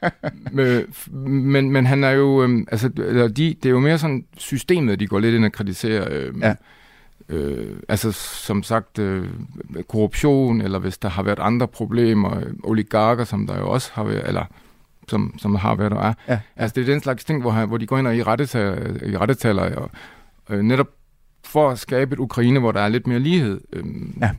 [1.30, 5.06] Men, men han er jo, øhm, altså, de, det er jo mere sådan systemet, de
[5.06, 6.08] går lidt ind og kritiserer.
[6.10, 6.54] Øhm, ja.
[7.28, 9.28] Øh, altså som sagt øh,
[9.88, 14.04] korruption, eller hvis der har været andre problemer, øh, oligarker, som der jo også har
[14.04, 14.44] været, eller
[15.08, 16.12] som, som har været og er.
[16.28, 16.38] Ja.
[16.56, 19.04] Altså det er den slags ting, hvor, han, hvor de går ind og i rettetaler,
[19.04, 19.90] i rettetaler og
[20.50, 20.88] øh, netop
[21.44, 23.60] for at skabe et Ukraine, hvor der er lidt mere lighed.
[23.72, 24.18] Øhm.
[24.20, 24.30] Ja.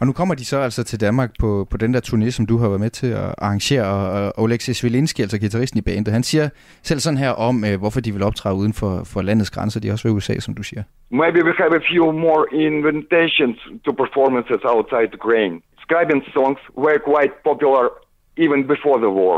[0.00, 2.58] Og nu kommer de så altså til Danmark på, på den der turné, som du
[2.58, 6.22] har været med til at arrangere, og, og Oleksiy Svilinski, altså guitaristen i bandet, han
[6.22, 6.48] siger
[6.82, 9.80] selv sådan her om, øh, hvorfor de vil optræde uden for, for landets grænser.
[9.80, 10.82] De er også ved USA, som du siger.
[11.10, 15.56] Maybe we have a few more invitations to performances outside Ukraine.
[15.84, 17.84] Scribing songs were quite popular
[18.44, 19.36] even before the war.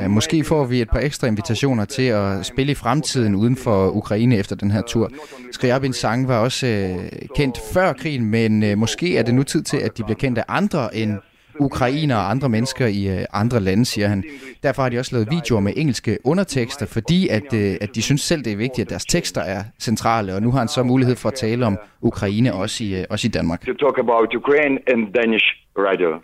[0.00, 3.90] Ja, måske får vi et par ekstra invitationer til at spille i fremtiden uden for
[3.90, 5.10] Ukraine efter den her tur.
[5.52, 9.62] Skriabins sang var også øh, kendt før krigen, men øh, måske er det nu tid
[9.62, 11.18] til, at de bliver kendt af andre end
[11.60, 14.24] ukrainer og andre mennesker i øh, andre lande, siger han.
[14.62, 18.20] Derfor har de også lavet videoer med engelske undertekster, fordi at, øh, at de synes
[18.20, 21.16] selv, det er vigtigt, at deres tekster er centrale, og nu har han så mulighed
[21.16, 23.60] for at tale om Ukraine også i, øh, også i Danmark.
[23.66, 25.46] To talk about Ukraine and Danish
[25.78, 26.20] radio.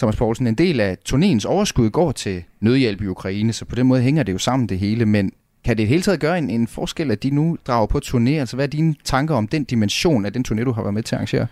[0.00, 3.86] Thomas Poulsen, en del af turnéens overskud går til nødhjælp i Ukraine, så på den
[3.86, 5.32] måde hænger det jo sammen det hele, men
[5.64, 8.30] kan det i hele taget gøre en, en forskel, at de nu drager på turné?
[8.30, 11.02] Altså hvad er dine tanker om den dimension af den turné, du har været med
[11.02, 11.46] til at arrangere?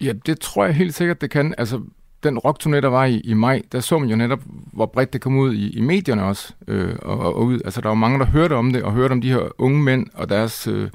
[0.00, 1.54] Ja, det tror jeg helt sikkert, det kan.
[1.58, 1.80] Altså,
[2.22, 4.40] den rockturné, der var i, i maj, der så man jo netop,
[4.72, 6.54] hvor bredt det kom ud i, i medierne også.
[6.68, 7.60] Øh, og, og ud.
[7.64, 10.06] Altså, der var mange, der hørte om det, og hørte om de her unge mænd
[10.14, 10.90] og deres, øh,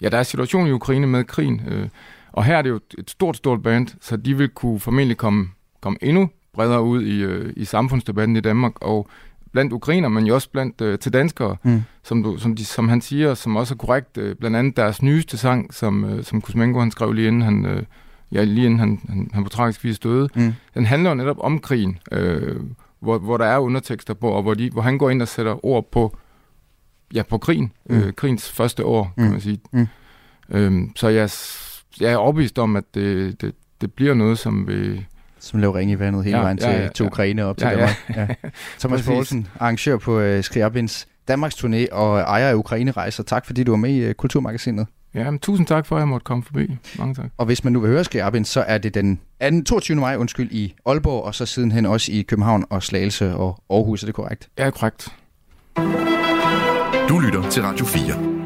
[0.00, 1.62] ja, deres situation i Ukraine med krigen.
[1.68, 1.88] Øh,
[2.32, 5.48] og her er det jo et stort, stort band, så de vil kunne formentlig komme,
[5.80, 9.08] komme endnu bredere ud i, øh, i samfundsdebatten i Danmark, og
[9.52, 11.82] blandt ukrainer, men jo også blandt øh, til danskere, Mm.
[12.02, 14.18] som, du, som, de, som han siger, som også er korrekt.
[14.18, 17.66] Øh, blandt andet deres nyeste sang, som, øh, som Kuzmenko han skrev lige inden han,
[17.66, 17.82] øh,
[18.32, 20.28] ja, lige inden han, han, han på tragisk vis døde.
[20.34, 20.54] Mm.
[20.74, 22.60] Den handler jo netop om krigen, øh,
[23.00, 25.66] hvor, hvor der er undertekster på, og hvor, de, hvor han går ind og sætter
[25.66, 26.16] ord på,
[27.14, 27.72] ja, på krigen.
[27.90, 27.96] Mm.
[27.96, 29.30] Øh, krigens første år, kan Mm.
[29.30, 29.60] man sige.
[29.72, 29.86] Mm.
[30.50, 31.30] Øhm, så jeg,
[32.00, 35.06] jeg er overbevist om, at det, det, det bliver noget, som vil...
[35.40, 37.06] Som laver ring i vandet hele Ja, vejen ja, til, ja, til ja.
[37.08, 37.76] Ukraine og op til Ja, ja.
[37.78, 38.42] Danmark.
[38.44, 38.48] Ja.
[38.80, 39.06] Thomas Præcis.
[39.06, 43.22] Poulsen, arrangør på uh, Skriabins Danmarks turné og ejer af Ukraine-rejser.
[43.22, 44.86] Tak fordi du var med i uh, Kulturmagasinet.
[45.14, 46.76] Ja, men tusind tak for, at jeg måtte komme forbi.
[46.98, 47.24] Mange tak.
[47.36, 49.20] Og hvis man nu vil høre Skriabin, så er det den
[49.64, 49.64] 2.
[49.64, 49.96] 22.
[49.96, 54.02] maj undskyld, i Aalborg, og så sidenhen også i København og Slagelse og Aarhus.
[54.02, 54.48] Er det korrekt?
[54.58, 55.08] Ja, korrekt.
[57.08, 58.37] Du lytter til Radio 4.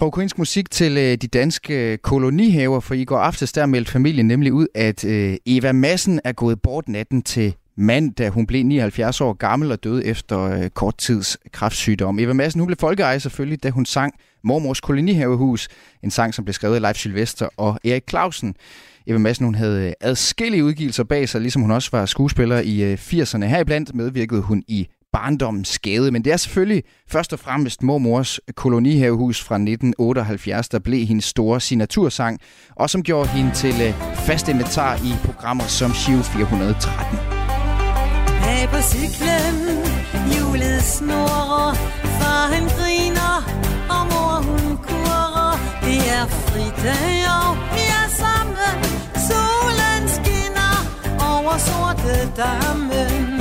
[0.00, 3.92] Fra ukrainsk musik til øh, de danske øh, kolonihaver, for i går aftes der meldte
[3.92, 8.46] familien nemlig ud, at øh, Eva Massen er gået bort natten til mand, da Hun
[8.46, 12.18] blev 79 år gammel og døde efter øh, kort tids kræftsygdom.
[12.18, 15.68] Eva Madsen, hun blev folkeejer selvfølgelig, da hun sang Mormors kolonihavehus,
[16.02, 18.54] en sang, som blev skrevet af Leif Sylvester og Erik Clausen.
[19.06, 22.82] Eva Madsen hun havde øh, adskillige udgivelser bag sig, ligesom hun også var skuespiller i
[22.82, 23.44] øh, 80'erne.
[23.44, 29.42] Heriblandt medvirkede hun i Barndommens Skade, men det er selvfølgelig først og fremmest mormors kolonihavehus
[29.42, 32.40] fra 1978, der blev hendes store signatursang,
[32.76, 37.18] og som gjorde hende til øh, fast inventar i programmer som Shiv 413.
[38.42, 39.56] Bag på cyklen,
[40.32, 41.74] hjulet snurrer,
[42.18, 43.36] far han griner,
[43.94, 45.54] og mor hun kurrer.
[45.86, 48.74] Det er fridag, og vi er sammen,
[49.28, 50.76] solen skinner
[51.32, 53.39] over sorte dammen.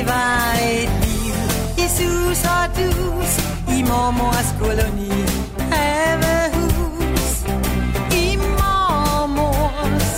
[0.00, 1.34] Det var et liv
[1.84, 3.32] i sus og dus,
[3.76, 5.12] i mormors koloni
[5.72, 7.28] havehus.
[8.22, 10.10] I mormors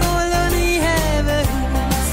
[0.00, 2.08] koloni havehus.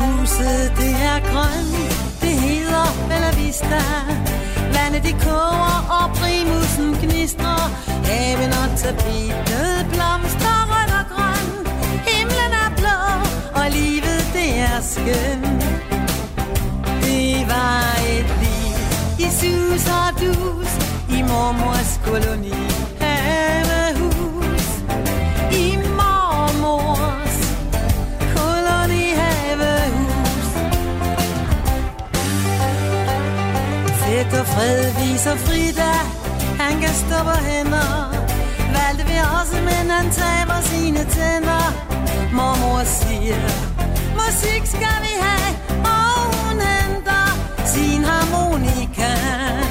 [0.00, 3.82] Huset det er grønt, det hedder Bella Vista.
[4.74, 7.66] Vandet det koger og primusen gnistrer.
[8.04, 9.69] Haven og tapetet
[15.06, 15.38] det.
[17.02, 18.76] Det var et liv
[19.26, 20.72] i sus og dus,
[21.16, 22.60] i mormors koloni
[23.00, 24.66] havehus.
[25.52, 25.66] I
[25.98, 27.38] mormors
[28.34, 30.48] koloni havehus.
[34.00, 35.92] Fedt og fred viser Frida,
[36.62, 37.90] han kan stå på hænder.
[38.76, 41.64] Valgte vi også, men han taber sine tænder.
[42.32, 43.69] Mormor siger,
[44.30, 45.54] musik skal vi have,
[45.84, 47.26] og hun henter
[47.66, 49.69] sin harmonika.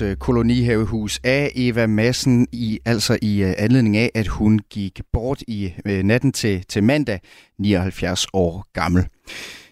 [0.00, 5.00] Vores øh, kolonihavehus af Eva Massen, i, altså i øh, anledning af, at hun gik
[5.12, 7.20] bort i øh, natten til, til mandag,
[7.58, 9.06] 79 år gammel.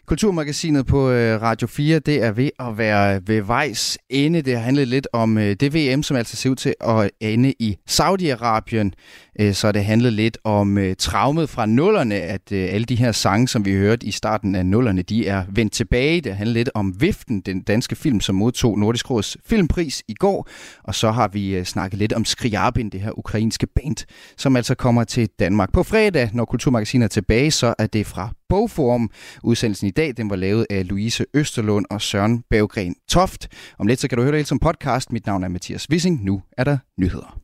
[0.07, 4.43] Kulturmagasinet på Radio 4, det er ved at være ved vejs ende.
[4.43, 7.77] Det har handlet lidt om det VM, som altså ser ud til at ende i
[7.91, 8.91] Saudi-Arabien.
[9.41, 13.13] Øh, så det handlede lidt om øh, traumet fra nullerne, at øh, alle de her
[13.13, 16.21] sange, som vi hørte i starten af nullerne, de er vendt tilbage.
[16.21, 20.49] Det handler lidt om Viften, den danske film, som modtog Nordisk Råds filmpris i går.
[20.85, 24.07] Og så har vi snakket lidt om Skriabin, det her ukrainske band,
[24.37, 26.31] som altså kommer til Danmark på fredag.
[26.33, 29.11] Når Kulturmagasinet er tilbage, så er det fra Bogforum.
[29.43, 33.49] Udsendelsen i dag den var lavet af Louise Østerlund og Søren Baggren Toft.
[33.79, 35.13] Om lidt så kan du høre det hele som podcast.
[35.13, 36.25] Mit navn er Mathias Wissing.
[36.25, 37.44] Nu er der nyheder.